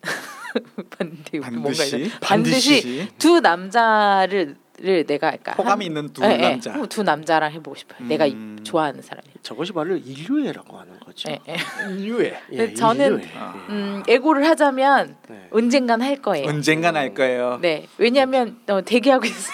반드시 0.88 1.38
뭔가 1.38 1.58
반드시? 1.62 2.10
반드시 2.22 3.08
두 3.18 3.40
남자를 3.40 4.56
를 4.82 5.04
내가 5.06 5.28
그러니까 5.30 5.52
호감이 5.52 5.84
한- 5.84 5.90
있는 5.96 6.12
두 6.12 6.24
예, 6.24 6.32
예. 6.32 6.36
남자. 6.38 6.74
어, 6.76 6.86
두 6.88 7.04
남자랑 7.04 7.52
해보고 7.52 7.76
싶어요. 7.76 8.04
내가 8.08 8.26
이- 8.26 8.32
음. 8.32 8.58
좋아하는 8.64 9.00
사람이. 9.00 9.24
저것이 9.40 9.70
바로 9.72 9.96
인류애라고 9.96 10.76
하는 10.76 10.98
거죠. 10.98 11.30
예, 11.30 11.38
예. 11.48 11.56
인류애. 11.88 12.40
예, 12.52 12.74
저는 12.74 13.20
인류애. 13.20 13.30
음, 13.68 14.02
애고를 14.08 14.44
하자면 14.48 15.14
네. 15.28 15.46
언젠간 15.52 16.02
할 16.02 16.16
거예요. 16.16 16.48
언젠간 16.48 16.96
할 16.96 17.14
거예요. 17.14 17.60
네, 17.62 17.86
왜냐하면 17.96 18.58
어, 18.68 18.80
대기하고 18.82 19.24
있어. 19.24 19.52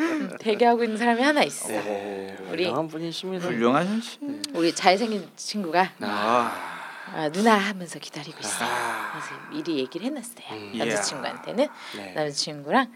음, 0.00 0.30
대기하고 0.40 0.82
있는 0.82 0.96
사람이 0.96 1.22
하나 1.22 1.42
있어. 1.44 1.68
네, 1.68 2.36
우리- 2.50 2.64
훌륭한 2.64 2.88
분이십니다. 2.88 3.46
훌륭하신 3.46 4.00
씨. 4.00 4.18
우리 4.54 4.74
잘생긴 4.74 5.24
친구가 5.36 5.92
아. 6.00 6.77
아, 7.14 7.28
누나 7.30 7.54
하면서 7.56 7.98
기다리고 7.98 8.38
있어. 8.40 8.64
아. 8.64 9.10
그래서 9.12 9.40
미리 9.50 9.78
얘기를 9.78 10.06
해놨어요. 10.06 10.46
음. 10.50 10.72
남자친구한테는 10.78 11.68
네. 11.96 12.12
남자친구랑 12.12 12.92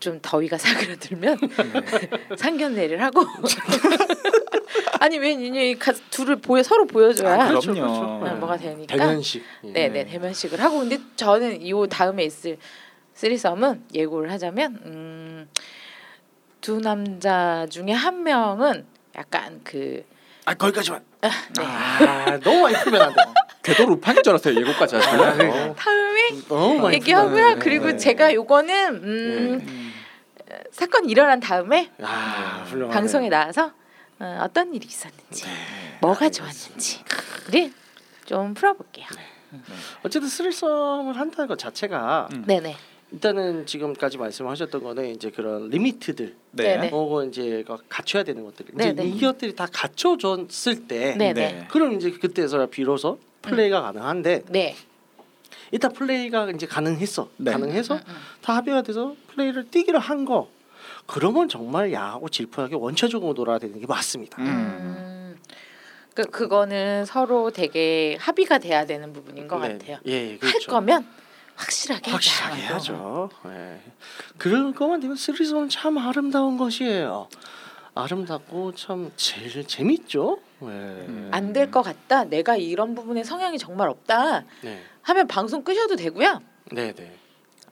좀 0.00 0.20
더위가 0.22 0.58
사그라들면 0.58 1.38
상견례를 2.36 3.02
하고 3.02 3.24
아니 5.00 5.18
왜이 5.18 5.76
둘을 6.10 6.36
보여 6.36 6.62
서로 6.62 6.86
보여줘야 6.86 7.44
아, 7.44 7.48
그렇죠. 7.48 7.72
그렇죠. 7.72 7.92
어, 7.92 8.36
뭐가 8.38 8.56
되니까 8.56 8.96
대면식. 8.96 9.44
예. 9.64 9.70
네네 9.72 10.04
대면식을 10.06 10.60
하고 10.60 10.78
근데 10.80 10.98
저는 11.16 11.62
이 11.62 11.72
다음에 11.88 12.24
있을 12.24 12.58
쓰리썸은 13.14 13.86
예고를 13.92 14.30
하자면 14.30 14.80
음, 14.84 15.48
두 16.60 16.80
남자 16.80 17.66
중에 17.68 17.90
한 17.92 18.22
명은 18.22 18.86
약간 19.16 19.60
그 19.64 20.04
아 20.48 20.54
거기까지만. 20.54 21.04
네. 21.20 21.28
아 21.62 22.38
너무 22.38 22.62
많이 22.62 22.74
풀면 22.76 23.02
안 23.02 23.12
돼. 23.12 23.16
궤도 23.68 23.86
루팡인 23.86 24.22
줄 24.22 24.30
알았어요. 24.30 24.58
예고까지 24.60 24.96
하시고. 24.96 25.22
아, 25.22 25.34
그러니까. 25.34 25.74
다음에 25.74 26.30
너무 26.48 26.80
많이 26.80 26.94
얘기하고요. 26.96 27.56
그리고 27.58 27.86
네. 27.86 27.96
제가 27.98 28.32
요거는 28.32 28.94
음, 28.94 29.60
음. 29.62 29.92
사건 30.70 31.08
일어난 31.08 31.40
다음에 31.40 31.90
아. 32.00 32.64
방송에 32.90 33.28
나와서 33.28 33.72
어, 34.18 34.40
어떤 34.42 34.74
일이 34.74 34.86
있었는지 34.86 35.44
네. 35.44 35.50
뭐가 36.00 36.30
좋았는지를 36.30 37.72
좀 38.24 38.54
풀어볼게요. 38.54 39.06
어쨌든 40.02 40.28
threesome을 40.28 41.16
한다는 41.16 41.46
것 41.46 41.58
자체가 41.58 42.28
음. 42.32 42.44
네네. 42.46 42.76
일단은 43.10 43.64
지금까지 43.64 44.18
말씀하셨던 44.18 44.82
거는 44.82 45.14
이제 45.14 45.30
그런 45.30 45.70
limit들 45.70 46.34
네. 46.52 46.88
혹은 46.90 47.30
이제 47.30 47.64
그 47.66 47.76
갖춰야 47.88 48.22
되는 48.22 48.44
것들 48.44 48.66
이제 48.74 48.92
네네. 48.92 49.08
이것들이 49.08 49.56
다 49.56 49.66
갖춰졌을 49.72 50.86
때 50.86 51.14
네네. 51.16 51.32
네. 51.32 51.66
그럼 51.70 51.94
이제 51.94 52.10
그때서야 52.10 52.66
비로소 52.66 53.18
플레이가 53.42 53.80
가능한데 53.82 54.44
네. 54.48 54.76
일단 55.70 55.92
플레이가 55.92 56.50
이제 56.50 56.66
가능했어 56.66 57.28
네. 57.36 57.52
가능해서 57.52 57.94
음, 57.94 58.00
음. 58.08 58.16
다 58.42 58.56
합의가 58.56 58.82
돼서 58.82 59.14
플레이를 59.34 59.70
뛰기로 59.70 59.98
한 59.98 60.24
거 60.24 60.48
그러면 61.06 61.48
정말 61.48 61.92
야하고 61.92 62.28
질펀하게 62.28 62.76
원초적으로 62.76 63.32
놀아야 63.32 63.58
되는 63.58 63.78
게 63.80 63.86
맞습니다. 63.86 64.40
음. 64.42 64.46
음. 64.46 65.36
그 66.14 66.22
그거는 66.24 67.04
서로 67.06 67.50
되게 67.50 68.16
합의가 68.20 68.58
돼야 68.58 68.84
되는 68.84 69.12
부분인 69.12 69.48
것 69.48 69.58
네. 69.60 69.68
같아요. 69.78 69.98
예, 70.06 70.30
할 70.30 70.38
그렇죠. 70.38 70.70
거면 70.70 71.06
확실하게 71.54 72.10
확실하게. 72.10 72.60
해야죠. 72.62 73.30
예. 73.46 73.80
그런 74.36 74.74
것만 74.74 75.00
되면 75.00 75.16
스리손은 75.16 75.68
참 75.70 75.96
아름다운 75.98 76.58
것이에요. 76.58 77.28
아름답고 78.02 78.74
참 78.74 79.10
제일 79.16 79.66
재밌죠. 79.66 80.38
예. 80.62 80.66
음. 80.66 81.28
안될 81.32 81.70
것 81.70 81.82
같다. 81.82 82.24
내가 82.24 82.56
이런 82.56 82.94
부분에 82.94 83.24
성향이 83.24 83.58
정말 83.58 83.88
없다. 83.88 84.44
네, 84.62 84.80
하면 85.02 85.26
방송 85.26 85.64
끄셔도 85.64 85.96
되고요. 85.96 86.40
네, 86.70 86.92
네. 86.92 87.12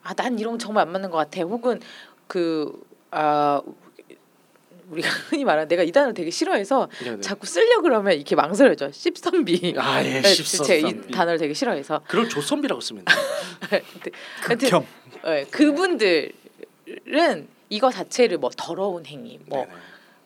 아, 0.03 0.15
난 0.15 0.39
이런 0.39 0.55
거 0.55 0.59
정말 0.59 0.83
안 0.87 0.93
맞는 0.93 1.11
것 1.11 1.17
같아. 1.17 1.43
혹은 1.43 1.81
그 2.27 2.73
아, 3.13 3.63
우리가 4.91 5.09
흔히 5.31 5.45
말하는 5.45 5.69
내가 5.69 5.85
이 5.85 5.93
단어 5.93 6.13
되게 6.13 6.31
싫어해서 6.31 6.89
네, 7.05 7.13
네. 7.13 7.21
자꾸 7.21 7.47
쓰려 7.47 7.81
그러면 7.81 8.15
이렇게 8.15 8.35
망설여져. 8.35 8.91
씹선비. 8.91 9.75
아, 9.79 10.05
예, 10.05 10.23
네, 10.23 10.35
씹선비. 10.35 10.67
제가 10.67 10.89
이 10.89 11.11
단어를 11.13 11.39
되게 11.39 11.55
싫어해서. 11.55 12.01
그걸 12.07 12.29
조선비라고 12.29 12.81
씁니다. 12.81 13.15
근데 13.61 13.83
하여튼 14.43 14.69
극혐. 14.69 14.87
예, 15.27 15.45
그분들은 15.51 16.33
이거 17.69 17.91
자체를 17.91 18.39
뭐 18.39 18.51
더러운 18.57 19.07
행위, 19.07 19.39
뭐 19.47 19.65
네네. 19.65 19.73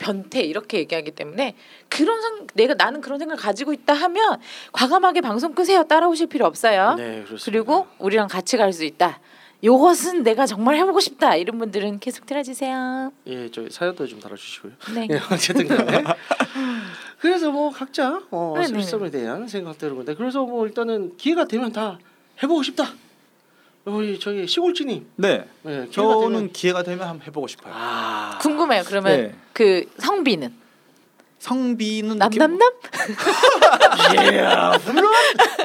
변태 0.05 0.41
이렇게 0.41 0.79
얘기하기 0.79 1.13
때문에 1.13 1.55
그런 1.89 2.21
상 2.23 2.47
내가 2.55 2.75
나는 2.75 3.01
그런 3.01 3.19
생각을 3.19 3.41
가지고 3.41 3.73
있다 3.73 3.93
하면 3.93 4.41
과감하게 4.73 5.21
방송 5.21 5.55
끄세요. 5.55 5.85
따라오실 5.85 6.27
필요 6.27 6.47
없어요. 6.47 6.95
네, 6.97 7.23
그렇습니다. 7.27 7.45
그리고 7.45 7.87
우리랑 7.99 8.27
같이 8.27 8.57
갈 8.57 8.71
수 8.73 8.85
있다. 8.85 9.21
요것은 9.63 10.23
내가 10.23 10.47
정말 10.47 10.77
해보고 10.77 11.01
싶다. 11.01 11.35
이런 11.37 11.59
분들은 11.59 11.99
계속 11.99 12.25
들어주세요. 12.25 13.13
예, 13.27 13.51
저 13.51 13.69
사연도 13.69 14.07
좀 14.07 14.19
달아주시고요. 14.21 14.73
네. 14.95 15.09
예, 15.11 15.21
어쨌든 15.31 15.69
간에 15.69 16.03
그래서 17.21 17.51
뭐 17.51 17.69
각자 17.71 18.23
어, 18.31 18.55
네, 18.57 18.63
네. 18.63 18.69
스리썸에 18.69 19.11
대한 19.11 19.47
생각들을 19.49 19.95
건데 19.97 20.15
그래서 20.15 20.45
뭐 20.47 20.67
일단은 20.67 21.17
기회가 21.19 21.45
되면 21.45 21.73
다 21.73 21.99
해보고 22.43 22.63
싶다. 22.63 22.87
우리 23.87 24.19
저기 24.21 24.47
시골지님, 24.47 25.07
네. 25.17 25.45
네, 25.63 25.87
기회가 25.91 26.13
저는 26.15 26.31
되면 26.33 26.53
기회가 26.53 26.83
되면 26.83 27.09
한번 27.09 27.27
해보고 27.27 27.47
싶어요. 27.47 27.73
아 27.75 28.39
궁금해요. 28.41 28.83
그러면 28.87 29.17
네. 29.17 29.35
그 29.53 29.85
성비는 29.99 30.55
성비는 31.39 32.19
남남남? 32.19 32.71
이야 34.33 34.73
훌륭한 34.73 35.15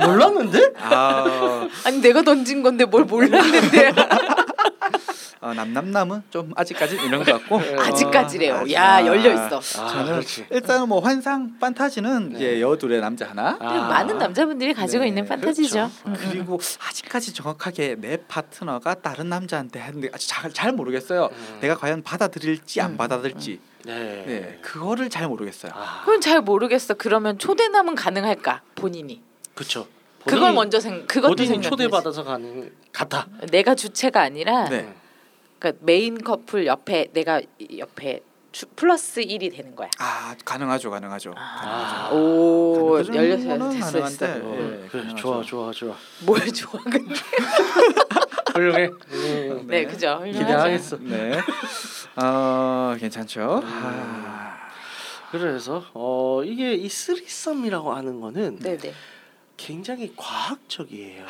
몰랐는데? 0.06 0.74
아, 0.80 1.68
아니 1.84 2.00
내가 2.00 2.22
던진 2.22 2.64
건데 2.64 2.86
뭘 2.86 3.04
몰랐는데 3.04 3.92
아 5.42 5.54
남남남은 5.54 6.24
좀 6.30 6.52
아직까지 6.56 6.96
이런 6.96 7.24
것 7.24 7.32
같고 7.34 7.60
아직까지래요. 7.82 8.56
아, 8.56 8.72
야 8.72 8.94
아, 8.96 9.06
열려 9.06 9.34
있어. 9.34 9.58
아, 9.58 9.88
저는 9.90 10.06
그렇지. 10.14 10.48
일단은 10.50 10.88
뭐 10.88 11.00
환상 11.02 11.60
판타지는 11.60 12.30
네. 12.30 12.36
이제 12.36 12.62
여둘의 12.62 13.02
남자 13.02 13.30
하나 13.30 13.58
그리고 13.58 13.74
많은 13.76 14.18
남자분들이 14.18 14.74
가지고 14.74 15.04
네, 15.04 15.10
있는 15.10 15.26
판타지죠. 15.26 15.92
음, 16.08 16.14
음. 16.14 16.16
그리고 16.18 16.60
아직까지 16.88 17.34
정확하게 17.34 17.96
내 18.00 18.18
파트너가 18.28 18.96
다른 18.96 19.30
남자한테 19.30 19.80
하는데 19.80 20.10
아직 20.14 20.28
잘, 20.28 20.52
잘 20.52 20.72
모르겠어요. 20.72 21.30
음. 21.32 21.58
내가 21.62 21.76
과연 21.76 22.02
받아들일지 22.04 22.82
안 22.82 22.92
음, 22.92 22.98
받아들일지 22.98 23.60
네. 23.86 24.24
네 24.26 24.60
그거를 24.62 25.10
잘 25.10 25.28
모르겠어요. 25.28 25.72
아, 25.76 26.00
그건 26.02 26.22
잘 26.22 26.42
모르겠어. 26.42 26.96
그러면 26.96 27.38
초대남은 27.38 27.96
가능할까? 27.96 28.62
본인이. 28.76 29.22
그렇죠. 29.54 29.88
그걸 30.26 30.54
먼저 30.54 30.80
생 30.80 31.06
그것도 31.06 31.46
생각. 31.46 31.70
초대받아서 31.70 32.24
가는 32.24 32.72
같아. 32.92 33.28
내가 33.52 33.76
주체가 33.76 34.22
아니라 34.22 34.68
네. 34.70 34.92
그러니까 35.66 35.84
메인 35.84 36.22
커플 36.24 36.68
옆에 36.68 37.08
내가 37.12 37.42
이- 37.58 37.80
옆에 37.80 38.22
주, 38.52 38.68
플러스 38.76 39.20
1이 39.22 39.54
되는 39.56 39.76
거야. 39.76 39.90
아 40.00 40.36
가능하죠, 40.46 40.90
가능하죠. 40.92 41.34
아, 41.36 42.10
가능하죠. 42.12 42.16
오그 42.16 43.16
열려서 43.16 43.70
됐어. 43.72 44.26
예. 44.28 44.40
어, 44.42 44.88
그래. 44.92 45.16
좋아, 45.16 45.42
좋아, 45.42 45.72
좋아. 45.72 45.96
뭘 46.26 46.40
좋아 46.54 46.80
근데. 46.84 47.16
훌륭해. 48.54 48.86
음. 49.12 49.66
네, 49.68 49.86
그죠. 49.86 50.18
훌륭하죠. 50.22 50.40
기대하겠어. 50.40 50.98
네. 51.02 51.40
어 52.16 52.96
괜찮죠. 52.98 53.60
음. 53.64 53.68
아, 53.68 54.58
그래서 55.32 55.84
어 55.94 56.42
이게 56.46 56.76
이 56.76 56.88
threesome이라고 56.88 57.92
하는 57.94 58.22
거는 58.22 58.60
네, 58.60 58.78
네. 58.78 58.94
굉장히 59.58 60.14
과학적이에요. 60.16 61.26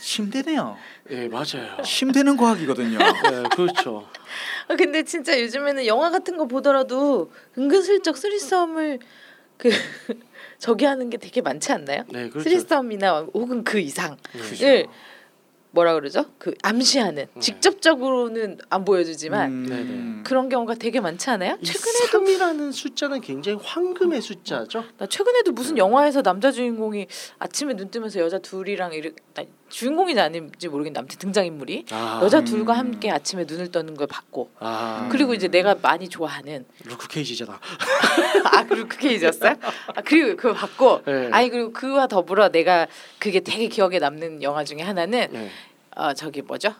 힘드네요. 0.00 0.76
예, 1.10 1.28
맞아요. 1.28 1.76
힘드는 1.84 2.36
과학이거든요. 2.36 2.98
네, 2.98 3.42
그렇죠. 3.54 4.08
아, 4.68 4.76
근데 4.76 5.02
진짜 5.02 5.38
요즘에는 5.40 5.86
영화 5.86 6.10
같은 6.10 6.36
거 6.36 6.46
보더라도 6.46 7.30
은근슬쩍 7.58 8.16
쓰리썸을 8.16 9.00
그 9.58 9.68
저기 10.58 10.84
하는 10.84 11.10
게 11.10 11.18
되게 11.18 11.40
많지 11.40 11.72
않나요? 11.72 12.04
네, 12.08 12.28
그렇죠. 12.28 12.48
쓰리썸이나 12.48 13.26
혹은 13.34 13.64
그 13.64 13.78
이상을 13.78 14.16
네. 14.58 14.86
뭐라 15.72 15.94
그러죠? 15.94 16.26
그 16.38 16.54
암시하는 16.62 17.26
네. 17.34 17.40
직접적으로는 17.40 18.58
안 18.68 18.84
보여주지만 18.84 19.50
음, 19.50 19.66
네네. 19.66 20.22
그런 20.22 20.48
경우가 20.48 20.74
되게 20.74 21.00
많지 21.00 21.30
않아요? 21.30 21.56
이 21.60 21.64
최근에도 21.64 22.24
3이라는 22.24 22.72
숫자는 22.72 23.20
굉장히 23.22 23.58
황금의 23.62 24.20
숫자죠. 24.20 24.84
나 24.98 25.06
최근에도 25.06 25.52
무슨 25.52 25.78
영화에서 25.78 26.22
남자 26.22 26.52
주인공이 26.52 27.06
아침에 27.38 27.74
눈 27.74 27.90
뜨면서 27.90 28.20
여자 28.20 28.38
둘이랑 28.38 28.92
이렇게 28.92 29.16
나- 29.34 29.44
주인공인지 29.72 30.20
아닌지 30.20 30.68
모르겠는데 30.68 31.00
아무튼 31.00 31.18
등장 31.18 31.46
인물이 31.46 31.86
아, 31.90 32.20
여자 32.22 32.40
음. 32.40 32.44
둘과 32.44 32.74
함께 32.74 33.10
아침에 33.10 33.44
눈을 33.48 33.72
떠는 33.72 33.96
걸 33.96 34.06
봤고 34.06 34.50
아, 34.60 35.08
그리고 35.10 35.32
이제 35.32 35.48
내가 35.48 35.74
많이 35.80 36.08
좋아하는 36.08 36.66
루크 36.84 37.08
케이지잖아. 37.08 37.58
아 38.52 38.66
그리고 38.66 38.88
그게 38.88 39.14
있었어요? 39.14 39.56
아 39.86 40.02
그리고 40.02 40.36
그거 40.36 40.52
봤고 40.52 41.02
네. 41.06 41.30
아니 41.32 41.48
그리고 41.48 41.72
그와 41.72 42.06
더불어 42.06 42.50
내가 42.50 42.86
그게 43.18 43.40
되게 43.40 43.68
기억에 43.68 43.98
남는 43.98 44.42
영화 44.42 44.62
중에 44.62 44.82
하나는 44.82 45.28
네. 45.32 45.50
어 45.96 46.12
저기 46.12 46.42
뭐죠? 46.42 46.74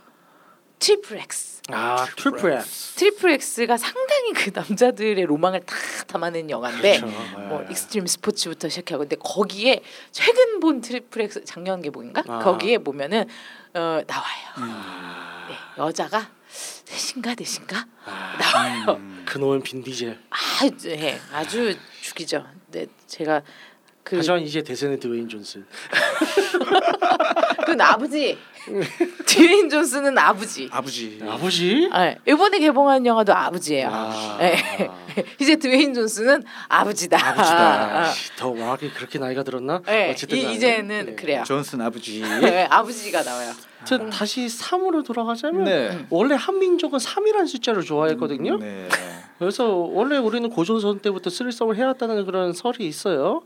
트리플 0.78 1.18
X 1.18 1.52
아 1.70 2.07
트리플 2.16 2.53
X. 2.55 2.94
트리플 2.96 3.31
X가 3.31 3.77
상당히 3.77 4.33
그 4.33 4.51
남자들의 4.53 5.25
로망을 5.25 5.61
다 5.61 5.77
담아낸 6.09 6.51
영화인데 6.51 7.01
그렇죠. 7.01 7.16
뭐 7.38 7.61
네. 7.61 7.66
익스트림 7.70 8.07
스포츠부터 8.07 8.68
시작하고 8.68 9.01
근데 9.01 9.16
거기에 9.16 9.81
최근 10.11 10.59
본 10.59 10.81
트리플 10.81 11.22
X 11.22 11.44
작년 11.44 11.81
개봉인가 11.81 12.25
아. 12.27 12.38
거기에 12.40 12.79
보면은 12.79 13.29
어, 13.75 14.01
나와요. 14.07 14.48
아, 14.57 15.46
네, 15.48 15.83
여자가 15.83 16.31
셋인가 16.48 17.35
넷인가 17.37 17.87
아, 18.05 18.37
나와요. 18.38 19.01
그놈은 19.25 19.62
빈 19.62 19.83
디젤. 19.83 20.18
아주 20.31 20.90
예, 20.90 21.18
아주 21.33 21.77
죽이죠. 22.03 22.44
네, 22.68 22.87
제가 23.07 23.40
그 24.03 24.17
하지만 24.17 24.41
이제 24.41 24.62
대세는 24.62 24.99
드웨인 25.01 25.29
존슨. 25.29 25.65
그건 27.59 27.81
아버지 27.81 28.37
드웨인 29.27 29.69
존스는 29.71 30.17
아버지. 30.19 30.69
아버지. 30.73 31.19
아버지? 31.27 31.88
아, 31.93 32.15
이번에 32.27 32.59
개봉한 32.59 33.07
영화도 33.07 33.33
아버지예요. 33.35 33.88
아. 33.91 34.38
예. 34.41 34.57
이제 35.41 35.57
드웨인 35.57 35.95
존스는 35.95 36.43
아버지다. 36.69 37.17
아버지다. 37.17 38.03
아, 38.03 38.12
더 38.37 38.53
말하기 38.53 38.91
그렇게 38.91 39.19
나이가 39.19 39.43
들었나? 39.43 39.81
예, 39.88 40.11
어쨌든 40.11 40.38
이. 40.38 40.55
이제는 40.55 41.07
네. 41.07 41.15
그래요. 41.15 41.45
존슨 41.47 41.81
아버지. 41.81 42.23
예, 42.23 42.67
아버지가 42.71 43.23
나와요. 43.23 43.53
저 43.85 43.99
다시 44.11 44.47
3으로 44.47 45.05
돌아가자면 45.05 45.65
네. 45.65 46.07
원래 46.11 46.37
한민족은 46.37 46.99
3이라는 47.01 47.49
숫자를 47.49 47.83
좋아했거든요. 47.83 48.59
네. 48.59 48.88
그래서 49.38 49.67
원래 49.71 50.19
우리는 50.19 50.49
고조선 50.51 51.01
때부터 51.01 51.31
쓰리썸을 51.31 51.77
해왔다는 51.77 52.25
그런 52.27 52.53
설이 52.53 52.87
있어요. 52.87 53.43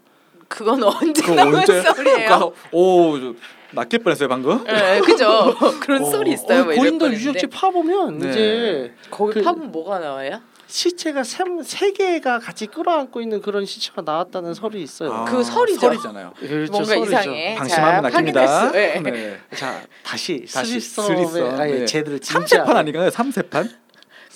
그건 0.48 0.82
언제 0.82 1.22
그럼 1.22 1.36
나온 1.36 1.54
언제? 1.56 1.82
소리예요? 1.82 2.16
그러니까, 2.16 2.46
오, 2.72 3.18
저, 3.18 3.34
낚일 3.72 3.98
뻔했어요 4.00 4.28
방금. 4.28 4.64
예, 4.68 5.00
그죠. 5.04 5.54
그런 5.80 6.02
어, 6.02 6.10
썰이 6.10 6.32
있어요. 6.32 6.60
어, 6.60 6.64
뭐 6.64 6.72
이럴 6.72 6.84
고인돌. 6.90 7.12
유적지 7.14 7.46
파 7.48 7.70
보면 7.70 8.18
네. 8.18 8.30
이제 8.30 8.94
거기 9.10 9.34
그- 9.34 9.42
파면 9.42 9.72
뭐가 9.72 9.98
나와요? 9.98 10.40
시체가 10.68 11.22
세, 11.22 11.44
세 11.62 11.92
개가 11.92 12.40
같이 12.40 12.66
끌어안고 12.66 13.20
있는 13.20 13.40
그런 13.40 13.64
시체가 13.64 14.02
나왔다는 14.02 14.52
설이 14.52 14.82
있어요. 14.82 15.12
아, 15.12 15.24
그 15.24 15.44
설이죠. 15.44 15.78
설이잖아요. 15.80 16.32
그렇죠, 16.40 16.72
뭔가 16.72 16.88
설이죠. 16.94 17.10
이상해. 17.12 17.54
방심하면 17.54 18.02
자, 18.02 18.08
낚입니다. 18.08 18.72
예. 18.74 19.00
네. 19.00 19.38
자 19.54 19.80
다시 20.02 20.44
다시 20.52 20.80
스리썸의 20.80 21.26
스리썸. 21.28 21.60
아니 21.60 21.72
네. 21.72 21.84
제대로 21.86 22.18
진짜 22.18 22.64
3세판 22.64 22.74
아닌가요? 22.76 23.10
3세판? 23.10 23.70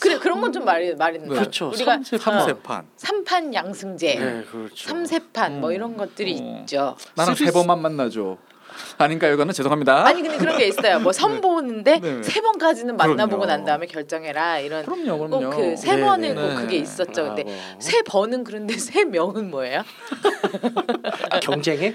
그래 0.01 0.19
그런 0.19 0.41
건 0.41 0.51
좀 0.53 0.65
말이 0.65 0.95
말이 0.97 1.19
나. 1.21 1.27
그렇죠. 1.29 1.69
우리가 1.69 1.93
삼세판. 2.03 2.37
어, 2.39 2.47
3세판. 2.47 2.85
삼판 2.97 3.55
양승제, 3.55 4.15
네 4.19 4.45
그렇죠. 4.51 4.89
삼세판 4.89 5.61
뭐 5.61 5.71
음. 5.71 5.75
이런 5.75 5.97
것들이 5.97 6.33
어. 6.41 6.61
있죠. 6.63 6.97
나랑 7.15 7.35
세 7.37 7.51
번만 7.53 7.81
만나줘. 7.81 8.37
아닌가요? 8.99 9.35
이거는 9.35 9.53
죄송합니다. 9.53 10.07
아니 10.07 10.23
근데 10.23 10.39
그런 10.39 10.57
게 10.57 10.67
있어요. 10.67 11.01
뭐 11.01 11.13
선 11.13 11.41
보는데 11.41 11.99
네. 12.01 12.23
세 12.23 12.41
번까지는 12.41 12.97
만나보고 12.97 13.43
그럼요. 13.43 13.47
난 13.47 13.65
다음에 13.65 13.87
결정해라 13.87 14.59
이런 14.61 14.85
그럼요, 14.85 15.19
그럼요. 15.29 15.51
꼭그세 15.51 15.97
네, 15.97 16.01
번은 16.03 16.35
네. 16.35 16.41
꼭 16.41 16.55
그게 16.57 16.77
있었죠. 16.79 17.23
아, 17.23 17.35
근데 17.35 17.45
뭐. 17.45 17.55
세 17.79 18.03
번은 18.03 18.45
그런데 18.45 18.75
세 18.79 19.05
명은 19.05 19.51
뭐예요? 19.51 19.83
경쟁해 21.43 21.95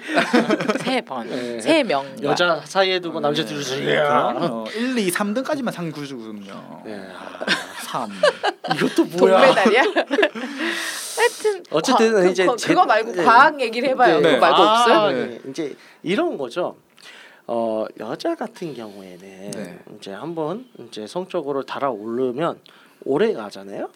세 0.83 1.01
번, 1.01 1.27
네. 1.29 1.59
세 1.61 1.83
명. 1.83 2.05
여자 2.21 2.61
사이에 2.65 2.99
두고 2.99 3.19
남자 3.19 3.43
둘이 3.45 3.63
그럼요. 3.85 4.65
1, 4.75 4.97
2, 4.97 5.11
3등까지만 5.11 5.71
상구주군요. 5.71 6.81
네. 6.85 7.07
3. 7.85 8.09
이것도 8.75 9.05
뭐야? 9.05 9.45
동메달이야? 9.45 9.81
하여튼 11.17 11.63
어쨌든 11.71 12.13
과- 12.13 12.21
그, 12.21 12.29
이제 12.29 12.45
그, 12.45 12.55
제- 12.57 12.67
그 12.69 12.75
거 12.75 12.85
말고 12.85 13.11
네. 13.13 13.23
과학 13.23 13.61
얘기를 13.61 13.89
해봐요. 13.89 14.19
네. 14.19 14.35
그거 14.35 14.41
말고 14.41 14.57
아, 14.61 14.81
없어요? 14.81 15.11
네. 15.11 15.25
네. 15.27 15.41
이제 15.49 15.75
이런 16.03 16.37
거죠. 16.37 16.75
어 17.47 17.85
여자 17.99 18.33
같은 18.35 18.73
경우에는 18.73 19.51
네. 19.51 19.79
이제 19.97 20.11
한번 20.11 20.65
이제 20.79 21.05
성적으로 21.05 21.63
달아오르면 21.63 22.59
오래 23.05 23.33
가잖아요. 23.33 23.89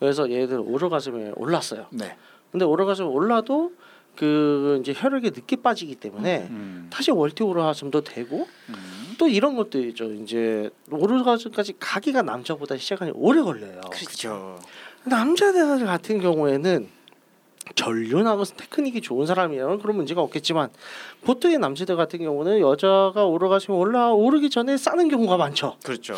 그래서 0.00 0.30
얘들 0.30 0.58
오르가즘에 0.58 1.32
올랐어요. 1.36 1.86
네. 1.90 2.16
근데 2.50 2.64
오르가즘 2.64 3.06
올라도 3.08 3.72
그 4.16 4.78
이제 4.80 4.94
혈액이 4.96 5.30
늦게 5.30 5.56
빠지기 5.56 5.96
때문에 5.96 6.46
음. 6.50 6.88
다시 6.90 7.10
월티 7.10 7.42
오르가즘도 7.42 8.02
되고 8.02 8.48
음. 8.70 8.74
또 9.18 9.28
이런 9.28 9.56
것도 9.56 9.80
있죠. 9.86 10.12
이제 10.12 10.70
오르가즘까지 10.90 11.74
가기가 11.78 12.22
남자보다 12.22 12.76
시간이 12.76 13.12
오래 13.14 13.42
걸려요. 13.42 13.80
그렇죠. 13.90 14.58
남자들 15.04 15.84
같은 15.84 16.20
경우에는 16.20 16.88
전륜하고 17.74 18.44
테크닉이 18.44 19.00
좋은 19.00 19.26
사람이면 19.26 19.80
그런 19.80 19.96
문제가 19.96 20.20
없겠지만 20.20 20.68
보통의 21.22 21.58
남자들 21.58 21.96
같은 21.96 22.18
경우는 22.20 22.60
여자가 22.60 23.24
오르가시면 23.24 23.78
올라 23.78 24.12
오르기 24.12 24.50
전에 24.50 24.76
싸는 24.76 25.08
경우가 25.08 25.36
많죠. 25.36 25.76
그렇죠. 25.82 26.14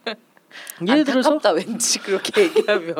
예를 0.86 1.04
들어서 1.04 1.32
안타깝다 1.32 1.52
왠지 1.52 1.98
그렇게 2.00 2.42
얘기하면 2.42 2.94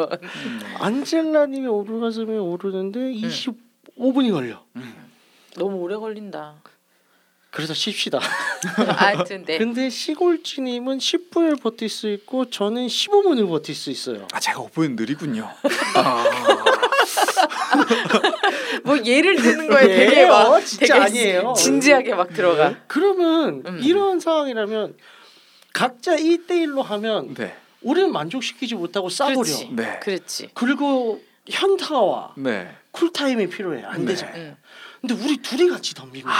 안젤라님이 0.79 1.67
오르가즘에 1.67 2.37
오르는데 2.39 3.13
25분이 3.13 4.33
걸려. 4.33 4.65
너무 5.57 5.77
오래 5.79 5.97
걸린다. 5.97 6.63
그래서 7.51 7.75
쉽시다. 7.75 8.19
하여튼 8.97 9.45
네. 9.45 9.59
근데 9.59 9.91
시골지님은 9.91 10.99
10분을 10.99 11.61
버틸 11.61 11.89
수 11.89 12.09
있고 12.11 12.49
저는 12.49 12.87
15분을 12.87 13.49
버틸 13.49 13.75
수 13.75 13.91
있어요. 13.91 14.29
아 14.33 14.39
제가 14.39 14.61
5분 14.61 14.95
느리군요. 14.97 15.51
뭐 18.85 18.99
예를 19.05 19.37
드는 19.37 19.69
거에 19.69 19.87
되게 19.87 20.17
예요? 20.19 20.29
막 20.29 20.61
진짜 20.65 20.95
되게 20.95 21.07
아니에요. 21.07 21.55
진지하게 21.57 22.15
막 22.15 22.33
들어가. 22.33 22.77
그러면 22.87 23.63
음. 23.67 23.81
이런 23.83 24.21
상황이라면 24.21 24.95
각자 25.73 26.17
1대1로 26.17 26.83
하면 26.83 27.35
네. 27.35 27.57
우리는 27.83 28.13
만족시키지 28.13 28.77
못하고 28.77 29.09
싸버려. 29.09 29.43
그렇지. 29.43 29.71
네. 29.73 29.99
그렇지. 30.01 30.51
그리고 30.55 31.21
현타와 31.49 32.35
네. 32.37 32.71
쿨타임이 32.93 33.49
필요해. 33.49 33.83
안 33.85 34.05
네. 34.05 34.13
되잖아. 34.13 34.33
응. 34.37 34.57
근데 35.01 35.15
우리 35.15 35.39
둘이 35.39 35.69
같이 35.69 35.95
덤비면 35.95 36.31
아 36.31 36.37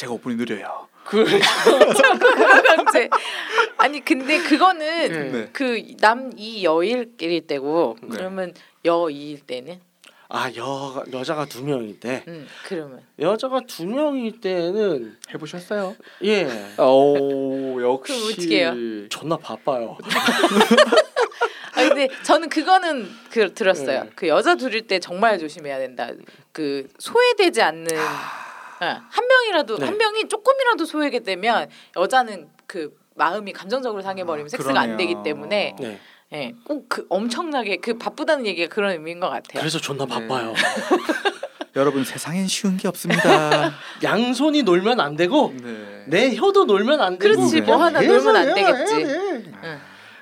제가 0.00 0.14
5분이 0.14 0.36
느려요. 0.36 0.88
그 1.04 1.22
이제 2.88 3.10
아니 3.76 4.02
근데 4.02 4.38
그거는 4.38 5.32
네. 5.32 5.48
그남 5.52 6.30
이 6.36 6.64
여일일 6.64 7.46
때고 7.46 7.96
네. 8.02 8.08
그러면 8.10 8.54
여이일 8.86 9.40
때는 9.40 9.78
아, 10.30 10.50
여 10.56 11.04
여자가 11.12 11.44
두 11.46 11.64
명일 11.64 12.00
때 12.00 12.22
음 12.28 12.46
그러면 12.66 13.02
여자가 13.18 13.60
두 13.66 13.84
명일 13.86 14.40
때는 14.40 15.18
해보셨어요? 15.34 15.94
예. 16.24 16.46
오 16.78 17.82
역시. 17.82 18.12
그럼 18.14 18.32
어떻게 18.32 18.60
해요? 18.60 18.74
존나 19.10 19.36
바빠요. 19.36 19.98
아 21.76 21.82
근데 21.82 22.08
저는 22.22 22.48
그거는 22.48 23.06
그 23.30 23.52
들었어요. 23.52 24.04
네. 24.04 24.10
그 24.14 24.28
여자 24.28 24.54
둘일 24.54 24.86
때 24.86 24.98
정말 24.98 25.38
조심해야 25.38 25.78
된다. 25.78 26.08
그 26.52 26.88
소외되지 26.98 27.60
않는 27.62 27.88
예, 27.92 27.98
한 28.86 29.26
명이라도 29.28 29.76
네. 29.78 29.86
한 29.86 29.98
명이 29.98 30.28
조금이라도 30.28 30.84
소외게 30.84 31.20
되면 31.20 31.68
여자는 31.96 32.48
그 32.66 32.96
마음이 33.14 33.52
감정적으로 33.52 34.02
상해버리면 34.02 34.48
섹스가 34.48 34.80
안 34.80 34.96
되기 34.96 35.12
그러네요. 35.14 35.22
때문에 35.22 35.76
네. 35.78 36.00
예, 36.32 36.52
꼭 36.64 36.88
그 36.88 37.06
엄청나게 37.08 37.78
그 37.78 37.98
바쁘다는 37.98 38.46
얘기가 38.46 38.72
그런 38.72 38.92
의미인 38.92 39.20
것 39.20 39.28
같아요. 39.28 39.60
그래서 39.60 39.78
존나 39.78 40.06
네. 40.06 40.10
바빠요. 40.10 40.54
여러분 41.76 42.04
세상엔 42.04 42.48
쉬운 42.48 42.76
게 42.76 42.88
없습니다. 42.88 43.72
양손이 44.02 44.62
놀면 44.64 44.98
안 45.00 45.14
되고 45.16 45.54
네. 45.62 46.04
내 46.06 46.34
혀도 46.34 46.64
놀면 46.64 47.00
안 47.00 47.18
되고 47.18 47.36
그렇지, 47.36 47.60
뭐 47.60 47.76
하나 47.76 48.00
놀면 48.00 48.36
안 48.36 48.46
해야 48.46 48.54
되겠지. 48.54 49.04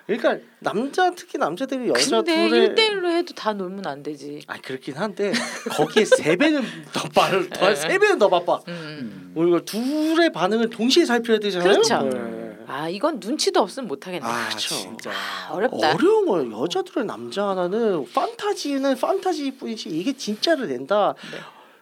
그러니까 0.08 0.38
남자 0.60 1.10
특히 1.14 1.36
남자들이 1.36 1.90
여자 1.90 2.22
근데 2.22 2.48
둘의 2.48 2.68
1대1로 2.70 3.10
해도 3.10 3.34
다 3.34 3.52
놀면 3.52 3.86
안 3.86 4.02
되지. 4.02 4.40
아 4.46 4.56
그렇긴 4.58 4.94
한데 4.96 5.32
거기에 5.70 6.06
세 6.06 6.34
배는 6.34 6.62
더 6.94 7.06
빠르 7.10 7.42
네. 7.42 7.50
더세 7.50 7.98
배는 7.98 8.18
더 8.18 8.30
바빠. 8.30 8.62
음. 8.68 8.72
음. 8.72 9.32
우리가 9.34 9.60
둘의 9.66 10.32
반응을 10.32 10.70
동시에 10.70 11.04
살펴야 11.04 11.38
되잖아요. 11.38 11.70
그렇죠. 11.70 12.02
네. 12.04 12.56
아 12.66 12.88
이건 12.88 13.20
눈치도 13.20 13.60
없으면 13.60 13.86
못 13.86 14.06
하겠네. 14.06 14.24
아 14.26 14.48
그렇죠. 14.48 14.74
진짜. 14.74 15.10
아, 15.10 15.52
어렵다. 15.52 15.94
어려운 15.94 16.26
거예요. 16.26 16.62
여자들의 16.62 17.04
남자 17.04 17.48
하나는 17.48 18.10
판타지는 18.10 18.96
판타지뿐이지 18.96 19.90
이게 19.90 20.14
진짜를 20.14 20.68
낸다. 20.68 21.14
네. 21.32 21.38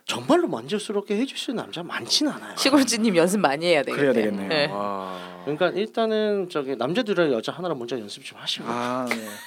정말로 0.07 0.47
만족스럽게 0.47 1.16
해줄 1.16 1.37
수 1.37 1.51
있는 1.51 1.64
남자 1.64 1.83
많진 1.83 2.29
않아요. 2.29 2.57
시골주님 2.57 3.16
연습 3.16 3.40
많이 3.40 3.66
해야 3.66 3.83
되겠네. 3.83 3.97
그래야 3.97 4.12
되겠네요. 4.12 4.49
네. 4.49 4.69
아. 4.73 5.42
그러니까 5.45 5.69
일단은 5.71 6.49
저기 6.49 6.77
남자들의 6.77 7.33
여자 7.33 7.53
하나랑 7.53 7.77
먼저 7.79 7.99
연습 7.99 8.25
좀 8.25 8.38
하시고. 8.38 8.64
아 8.69 9.07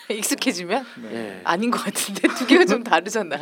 네. 0.10 0.16
익숙해지면 0.16 0.86
네. 1.04 1.16
예. 1.16 1.42
아닌 1.46 1.72
것 1.72 1.82
같은데 1.82 2.28
두 2.38 2.46
개가 2.46 2.66
좀 2.66 2.84
다르잖아. 2.84 3.38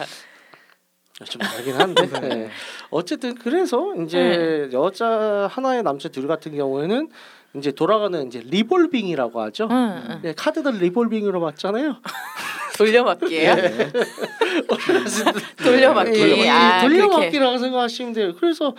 좀 1.26 1.42
다르긴 1.42 1.74
한데 1.74 2.04
예. 2.32 2.50
어쨌든 2.92 3.34
그래서 3.34 3.96
이제 4.04 4.70
여자 4.72 5.48
하나의 5.52 5.82
남자 5.82 6.10
둘 6.10 6.28
같은 6.28 6.56
경우에는 6.56 7.10
이제 7.56 7.72
돌아가는 7.72 8.28
이제 8.28 8.42
리볼빙이라고 8.46 9.42
하죠. 9.42 9.68
응, 9.72 10.04
응. 10.10 10.22
예, 10.26 10.34
카드들 10.34 10.74
리볼빙으로 10.78 11.40
맞잖아요. 11.40 11.96
돌려막기예요. 12.78 13.56
네. 13.56 13.92
돌려막기. 15.64 16.20
예, 16.20 16.50
아, 16.50 16.82
그렇게. 16.82 16.98
돌려막기라고 17.00 17.58
생각하시면 17.58 18.14
돼요. 18.14 18.34
그래서 18.40 18.76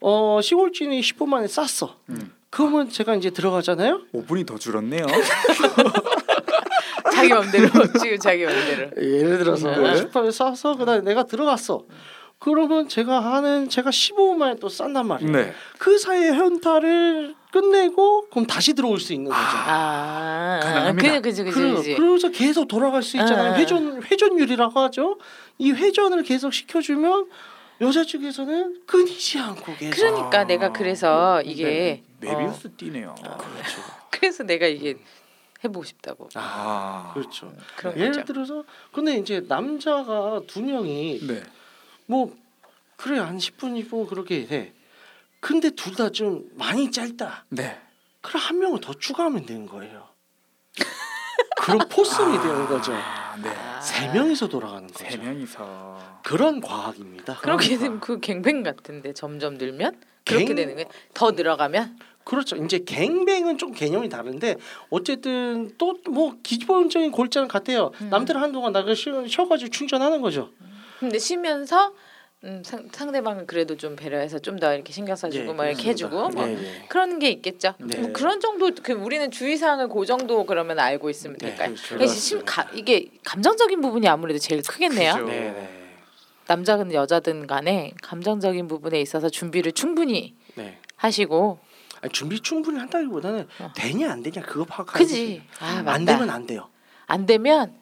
어 0.00 0.40
시골진이 0.42 1.00
10분 1.00 1.28
만에 1.28 1.46
쌌어. 1.48 1.96
음. 2.10 2.32
그러면 2.50 2.90
제가 2.90 3.14
이제 3.14 3.30
들어가잖아요. 3.30 4.02
5분이 4.14 4.46
더 4.46 4.58
줄었네요. 4.58 5.06
자기 7.12 7.28
맘대로 7.30 7.68
지금 8.00 8.18
자기 8.18 8.44
맘대로. 8.44 8.90
예를 9.00 9.38
들어서 9.38 9.70
네. 9.74 9.96
슈퍼에 9.96 10.30
싸서 10.30 10.76
그다음에 10.76 11.00
내가 11.02 11.22
들어갔어. 11.24 11.84
그러면 12.42 12.88
제가 12.88 13.20
하는 13.20 13.68
제가 13.68 13.90
15분 13.90 14.34
만에 14.36 14.56
또 14.56 14.68
싼단 14.68 15.06
말이에요. 15.06 15.30
네. 15.30 15.54
그 15.78 15.96
사이에 15.96 16.32
현타를 16.32 17.36
끝내고 17.52 18.30
그럼 18.30 18.46
다시 18.48 18.74
들어올 18.74 18.98
수 18.98 19.12
있는 19.12 19.30
거죠. 19.30 19.40
아, 19.40 20.58
가능합니다. 20.60 21.20
그지 21.20 21.44
그래, 21.44 21.72
그지. 21.74 21.94
그러면서 21.94 22.30
계속 22.30 22.66
돌아갈 22.66 23.04
수 23.04 23.16
있잖아요. 23.16 23.52
아. 23.52 23.54
회전 23.54 24.02
회전율이라고 24.02 24.80
하죠. 24.80 25.18
이 25.58 25.70
회전을 25.70 26.24
계속 26.24 26.52
시켜주면 26.52 27.28
여자 27.80 28.02
측에서는 28.02 28.80
끊이지 28.86 29.38
않고 29.38 29.76
계속. 29.76 29.96
그러니까 29.96 30.40
아, 30.40 30.44
내가 30.44 30.72
그래서 30.72 31.40
이게 31.42 32.02
네. 32.18 32.28
메비우스 32.28 32.72
띠네요. 32.76 33.14
그렇죠. 33.22 33.82
그래서 34.10 34.42
내가 34.42 34.66
이게 34.66 34.96
해보고 35.62 35.84
싶다고 35.84 36.28
아. 36.34 37.12
그렇죠. 37.14 37.52
그런 37.76 37.96
예를 37.96 38.12
거죠. 38.12 38.24
들어서 38.24 38.64
근데 38.92 39.16
이제 39.16 39.44
남자가 39.46 40.40
두 40.48 40.60
명이 40.60 41.20
네. 41.28 41.42
뭐 42.06 42.34
그래 42.96 43.18
한 43.18 43.38
10분이고 43.38 44.08
그렇게 44.08 44.46
해. 44.50 44.72
근데 45.40 45.70
둘 45.70 45.94
다 45.96 46.10
좀 46.10 46.48
많이 46.54 46.90
짧다. 46.90 47.46
네. 47.48 47.80
그럼 48.20 48.42
한 48.42 48.58
명을 48.60 48.80
더 48.80 48.92
추가하면 48.94 49.44
되는 49.46 49.66
거예요. 49.66 50.08
그런 51.60 51.78
포스이 51.88 52.24
되는 52.24 52.66
거죠. 52.66 52.92
아, 52.92 53.36
네. 53.42 53.50
세 53.80 54.08
명이서 54.08 54.48
돌아가는 54.48 54.86
거죠. 54.88 55.04
세 55.08 55.16
명이서. 55.16 56.20
그런 56.24 56.60
과학입니다. 56.60 57.36
그렇게 57.38 57.76
되면 57.78 58.00
그 58.00 58.18
갱뱅 58.20 58.62
같은데 58.62 59.12
점점 59.12 59.54
늘면 59.54 60.00
그렇게 60.24 60.46
갱- 60.46 60.56
되는 60.56 60.74
거예요. 60.74 60.88
더 61.14 61.30
늘어가면 61.32 61.98
그렇죠. 62.24 62.56
이제 62.56 62.78
갱뱅은 62.84 63.58
좀 63.58 63.72
개념이 63.72 64.08
다른데 64.08 64.56
어쨌든 64.90 65.72
또 65.78 65.94
뭐 66.08 66.36
기본적인 66.42 67.10
골자는 67.12 67.48
같아요. 67.48 67.90
음. 68.00 68.10
남들 68.10 68.40
한동안 68.40 68.72
나가 68.72 68.94
쉬- 68.94 69.10
쉬어가지고 69.28 69.70
충전하는 69.70 70.20
거죠. 70.20 70.50
근데 71.02 71.18
쉬면서 71.18 71.92
음, 72.44 72.62
상, 72.64 72.88
상대방을 72.92 73.46
그래도 73.46 73.76
좀 73.76 73.96
배려해서 73.96 74.38
좀 74.38 74.58
더 74.58 74.72
이렇게 74.72 74.92
신경 74.92 75.16
써주고 75.16 75.50
예, 75.50 75.52
뭐 75.52 75.64
이렇게 75.64 75.88
해주고 75.90 76.28
뭐 76.30 76.46
네, 76.46 76.54
네. 76.54 76.86
그런 76.88 77.18
게 77.18 77.28
있겠죠. 77.30 77.74
네. 77.78 77.98
뭐 77.98 78.12
그런 78.12 78.38
정도 78.40 78.70
그 78.82 78.92
우리는 78.92 79.28
주의사항을 79.30 79.88
그 79.88 80.06
정도 80.06 80.46
그러면 80.46 80.78
알고 80.78 81.10
있으면 81.10 81.36
네, 81.38 81.48
될까요? 81.48 81.70
그렇죠. 81.70 81.88
그러니까 81.94 82.14
심, 82.14 82.44
가, 82.44 82.68
이게 82.74 83.06
감정적인 83.24 83.80
부분이 83.80 84.06
아무래도 84.06 84.38
제일 84.38 84.62
크겠네요. 84.62 85.12
그죠. 85.14 85.26
네, 85.26 85.40
네. 85.50 85.68
남자든 86.46 86.92
여자든 86.92 87.46
간에 87.48 87.92
감정적인 88.02 88.68
부분에 88.68 89.00
있어서 89.00 89.28
준비를 89.28 89.72
충분히 89.72 90.36
네. 90.54 90.78
하시고 90.96 91.58
아니, 92.00 92.12
준비 92.12 92.38
충분히 92.40 92.78
한다기보다는 92.78 93.48
어. 93.60 93.72
되냐 93.76 94.10
안 94.12 94.22
되냐 94.22 94.44
그거 94.46 94.64
파악하는 94.64 94.98
그지. 95.06 95.42
아. 95.60 95.82
안 95.86 96.04
되면 96.04 96.30
안 96.30 96.46
돼요. 96.46 96.68
안 97.06 97.26
되면 97.26 97.74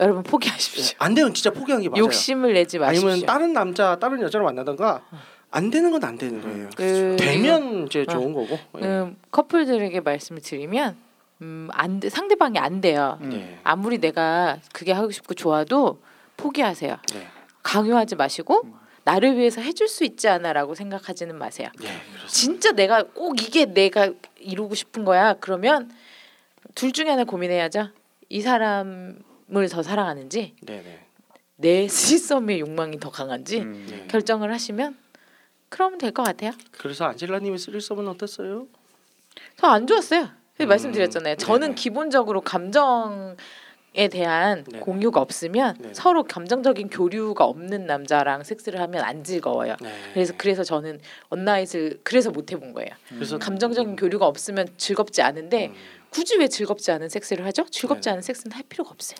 여러분 0.00 0.22
포기하십시오. 0.22 0.96
안 0.98 1.14
되면 1.14 1.34
진짜 1.34 1.50
포기하는 1.50 1.82
게 1.82 1.88
맞아요. 1.88 2.04
욕심을 2.04 2.52
내지 2.54 2.78
마십시오. 2.78 3.08
아니면 3.08 3.26
다른 3.26 3.52
남자 3.52 3.96
다른 3.98 4.20
여자를 4.22 4.44
만나던가 4.44 5.02
안 5.50 5.70
되는 5.70 5.90
건 5.90 6.04
안 6.04 6.16
되는 6.18 6.40
거예요. 6.40 6.70
그- 6.76 7.16
되면 7.18 7.86
이제 7.86 8.04
좋은 8.06 8.32
거고. 8.32 8.58
예. 8.80 8.84
음, 8.86 9.16
커플들에게 9.30 10.00
말씀을 10.00 10.40
드리면 10.42 10.96
음, 11.40 11.68
안 11.72 12.00
돼, 12.00 12.08
상대방이 12.10 12.58
안 12.58 12.80
돼요. 12.80 13.18
음. 13.22 13.30
네. 13.30 13.58
아무리 13.64 13.98
내가 13.98 14.58
그게 14.72 14.92
하고 14.92 15.10
싶고 15.10 15.34
좋아도 15.34 16.00
포기하세요. 16.36 16.96
네. 17.14 17.26
강요하지 17.62 18.14
마시고 18.16 18.62
나를 19.04 19.36
위해서 19.36 19.60
해줄 19.60 19.88
수 19.88 20.04
있지 20.04 20.28
않아라고 20.28 20.74
생각하지는 20.74 21.36
마세요. 21.36 21.68
네. 21.80 21.88
진짜 22.28 22.72
내가 22.72 23.02
꼭 23.04 23.40
이게 23.42 23.64
내가 23.66 24.10
이루고 24.38 24.74
싶은 24.74 25.04
거야. 25.04 25.34
그러면 25.40 25.90
둘 26.74 26.92
중에 26.92 27.08
하나 27.08 27.24
고민해야죠. 27.24 27.88
이 28.28 28.40
사람 28.42 29.18
을 29.56 29.68
더 29.68 29.82
사랑하는지 29.82 30.56
네, 30.62 30.82
네. 30.82 31.06
내 31.56 31.88
스윗썸의 31.88 32.60
욕망이 32.60 32.98
더 33.00 33.10
강한지 33.10 33.60
음. 33.60 33.86
네. 33.90 34.04
결정을 34.08 34.52
하시면 34.52 34.96
그러면 35.68 35.98
될 35.98 36.12
것 36.12 36.22
같아요. 36.22 36.52
그래서 36.72 37.04
안젤라님의 37.06 37.58
쓰리썸은 37.58 38.08
어땠어요? 38.08 38.66
저 39.56 39.66
안 39.68 39.86
좋았어요. 39.86 40.28
그 40.56 40.64
음, 40.64 40.68
말씀드렸잖아요. 40.68 41.36
저는 41.36 41.60
네네. 41.60 41.74
기본적으로 41.74 42.40
감정 42.40 43.36
에 43.94 44.06
대한 44.08 44.64
네네. 44.64 44.80
공유가 44.80 45.20
없으면 45.20 45.76
네네. 45.78 45.94
서로 45.94 46.22
감정적인 46.22 46.90
교류가 46.90 47.44
없는 47.44 47.86
남자랑 47.86 48.44
섹스를 48.44 48.80
하면 48.80 49.02
안 49.02 49.24
즐거워요. 49.24 49.76
네. 49.80 49.90
그래서 50.12 50.34
그래서 50.36 50.62
저는 50.62 51.00
원나잇을 51.30 52.00
그래서 52.04 52.30
못 52.30 52.52
해본 52.52 52.74
거예요. 52.74 52.90
그래서 53.08 53.38
감정적인 53.38 53.96
교류가 53.96 54.26
없으면 54.26 54.68
즐겁지 54.76 55.22
않은데 55.22 55.68
음, 55.68 55.74
굳이 56.10 56.36
왜 56.38 56.48
즐겁지 56.48 56.90
않은 56.92 57.08
섹스를 57.08 57.44
하죠? 57.46 57.64
즐겁지 57.70 58.02
네네. 58.04 58.12
않은 58.12 58.22
섹스는 58.22 58.56
할 58.56 58.62
필요가 58.68 58.90
없어요. 58.90 59.18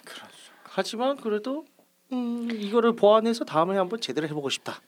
하지만 0.65 1.17
그래도 1.17 1.65
음, 2.13 2.49
이거를 2.51 2.95
보완해서 2.97 3.45
다음에 3.45 3.77
한번 3.77 4.01
제대로 4.01 4.27
해보고 4.29 4.49
싶다. 4.51 4.81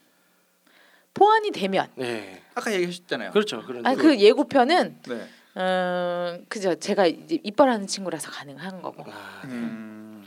보완이 1.13 1.51
되면 1.51 1.87
네, 1.95 2.41
아까 2.55 2.73
얘기하셨잖아요. 2.73 3.31
그렇죠. 3.31 3.61
그런 3.63 3.85
아니 3.85 3.97
그 3.97 4.17
예고편은 4.17 5.01
네. 5.07 5.27
음 5.57 6.45
그죠 6.47 6.75
제가 6.75 7.05
이제 7.07 7.37
이빨하는 7.43 7.85
친구라서 7.85 8.31
가능한 8.31 8.81
거고 8.81 9.03
아, 9.11 9.41
네. 9.43 9.51
음. 9.53 10.25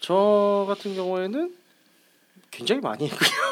저 0.00 0.64
같은 0.66 0.94
경우에는 0.94 1.54
굉장히 2.50 2.80
많이 2.80 3.08
했고요. 3.08 3.51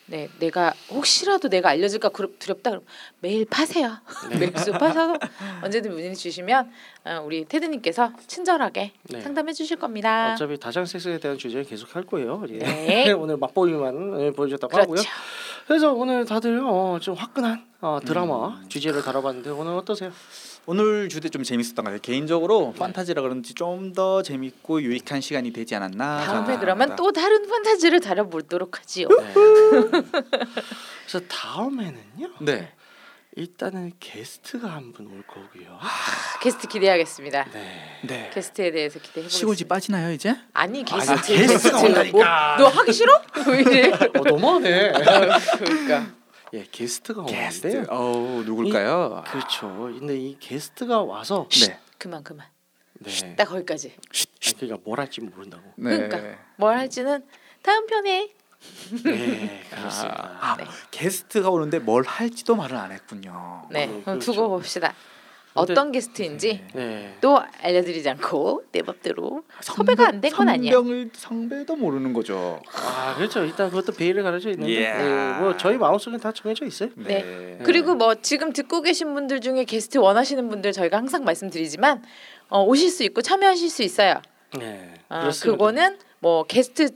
네. 0.08 0.28
네, 0.28 0.30
내가 0.40 0.74
혹시라도 0.90 1.48
내가 1.48 1.70
알려질까 1.70 2.10
그러- 2.10 2.30
두렵다 2.38 2.72
그러면 2.72 2.86
메일 3.22 3.46
파세요. 3.46 3.98
네. 4.30 4.38
메일 4.52 4.54
주 4.56 4.72
파셔서 4.74 5.18
언제든 5.64 5.92
문의 5.92 6.16
주시면 6.16 6.70
어, 7.06 7.22
우리 7.26 7.46
테드님께서 7.46 8.12
친절하게 8.28 8.92
네. 9.04 9.22
상담해 9.22 9.54
주실 9.54 9.78
겁니다. 9.78 10.34
어차피 10.34 10.58
다장 10.60 10.86
섹스에 10.86 11.18
대한 11.20 11.38
주제는 11.38 11.66
계속 11.66 11.96
할 11.96 12.04
거예요. 12.04 12.44
예. 12.50 12.58
네. 12.58 13.12
오늘 13.14 13.38
맛보기만 13.38 14.22
예, 14.22 14.32
보여줬다고 14.32 14.72
그렇죠. 14.72 14.92
하고요. 14.92 15.02
그래서 15.68 15.94
오늘 15.94 16.26
다들 16.26 16.60
어, 16.64 17.00
좀 17.02 17.16
화끈한 17.16 17.66
어, 17.82 18.00
드라마 18.04 18.48
음. 18.50 18.66
주제를 18.68 19.02
다뤄봤는데 19.04 19.52
오늘 19.52 19.74
어떠세요? 19.74 20.12
오늘 20.68 21.10
주제 21.10 21.28
좀 21.30 21.44
재밌었던 21.44 21.76
것 21.78 21.84
같아요. 21.86 22.00
개인적으로 22.02 22.74
판타지라 22.78 23.22
그런지 23.22 23.54
좀 23.54 23.94
더 23.94 24.22
재밌고 24.24 24.82
유익한 24.84 25.20
시간이 25.22 25.52
되지 25.52 25.76
않았나. 25.76 26.24
다음에. 26.24 26.58
그러면 26.60 26.96
또 26.96 27.12
다른 27.12 27.46
판타지를 27.48 28.00
다뤄보도록 28.00 28.80
하지요. 28.80 29.08
네. 29.10 29.34
그래서 31.06 31.26
다음에는요. 31.28 32.30
네. 32.42 32.72
일단은 33.36 33.92
게스트가 34.00 34.70
한 34.72 34.94
분 34.94 35.08
올 35.08 35.24
거고요. 35.28 35.78
게스트 36.42 36.68
기대하겠습니다. 36.68 37.48
네. 37.54 38.00
네. 38.04 38.30
게스트에 38.34 38.72
대해서 38.72 39.00
기대해 39.00 39.26
보겠습니다. 39.28 39.68
빠지나요 39.68 40.12
이제? 40.14 40.36
아니 40.54 40.84
게스트 40.86 41.12
아니, 41.12 41.22
게스트가 41.48 41.80
온다니까. 41.82 42.58
뭐, 42.58 42.70
너 42.70 42.78
하기 42.78 42.94
싫어? 42.94 43.22
왜 43.48 43.60
이래? 43.62 43.92
어, 43.92 44.24
너무하네. 44.26 44.92
그러니까 45.60 46.08
예, 46.54 46.66
게스트가 46.70 47.26
게스트. 47.26 47.68
오는데요. 47.68 47.96
어우 47.96 48.44
누굴까요? 48.44 49.24
그렇죠. 49.28 49.68
근데 49.98 50.18
이 50.18 50.38
게스트가 50.40 51.02
와서 51.04 51.48
네. 51.68 51.80
그만 51.98 52.24
그만. 52.24 52.48
네. 53.00 53.36
딱 53.36 53.46
거기까지. 53.46 53.96
아니, 53.96 54.56
그러니까 54.58 54.80
뭘 54.84 55.00
할지 55.00 55.22
모른다고. 55.22 55.64
네. 55.78 55.98
그러니까. 55.98 56.38
뭘 56.58 56.78
할지는 56.78 57.26
다음 57.62 57.88
편에 57.88 58.30
네, 59.04 59.64
그렇습니다. 59.72 60.38
아, 60.40 60.56
네. 60.58 60.66
게스트가 60.92 61.50
오는데 61.50 61.80
뭘 61.80 62.04
할지도 62.06 62.56
말을 62.56 62.78
안 62.78 62.92
했군요. 62.92 63.66
네, 63.72 63.86
어, 63.86 63.88
그럼 63.88 64.04
그렇죠. 64.04 64.34
두고 64.34 64.50
봅시다. 64.50 64.94
어떤 65.54 65.92
게스트인지 65.92 66.64
네. 66.74 67.18
또 67.20 67.38
알려드리지 67.62 68.10
않고 68.10 68.64
내 68.72 68.82
법대로 68.82 69.44
섭외가 69.60 70.08
안 70.08 70.22
된 70.22 70.32
건 70.32 70.48
아니야. 70.48 70.72
성병을 70.72 71.10
성배도 71.14 71.76
모르는 71.76 72.14
거죠. 72.14 72.62
아 72.74 73.16
그렇죠. 73.18 73.44
일단 73.44 73.70
그것도 73.70 73.92
베일에 73.94 74.22
가려져 74.22 74.50
있는데 74.52 74.74
예. 74.74 74.94
네, 74.94 75.34
뭐 75.40 75.58
저희 75.58 75.78
마음속에 75.78 76.18
다 76.18 76.32
정해져 76.32 76.66
있어요. 76.66 76.90
네. 76.96 77.60
그리고 77.64 77.96
뭐 77.96 78.16
지금 78.16 78.54
듣고 78.54 78.82
계신 78.82 79.14
분들 79.14 79.42
중에 79.42 79.66
게스트 79.66 79.98
원하시는 79.98 80.48
분들 80.50 80.72
저희가 80.72 80.98
항상 80.98 81.24
말씀드리지만 81.26 82.02
어, 82.50 82.64
오실 82.64 82.90
수 82.90 83.04
있고 83.04 83.22
참여하실 83.22 83.70
수 83.70 83.84
있어요. 83.84 84.22
네. 84.58 84.94
아, 85.10 85.22
그렇습니다. 85.22 85.58
그거는 85.58 85.98
뭐 86.20 86.44
게스트 86.44 86.90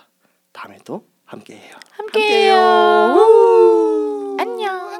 다음에 0.51 0.77
또 0.85 1.03
함께해요. 1.25 1.73
함께해요. 1.89 2.53
함께해요. 2.53 4.37
안녕. 4.39 4.92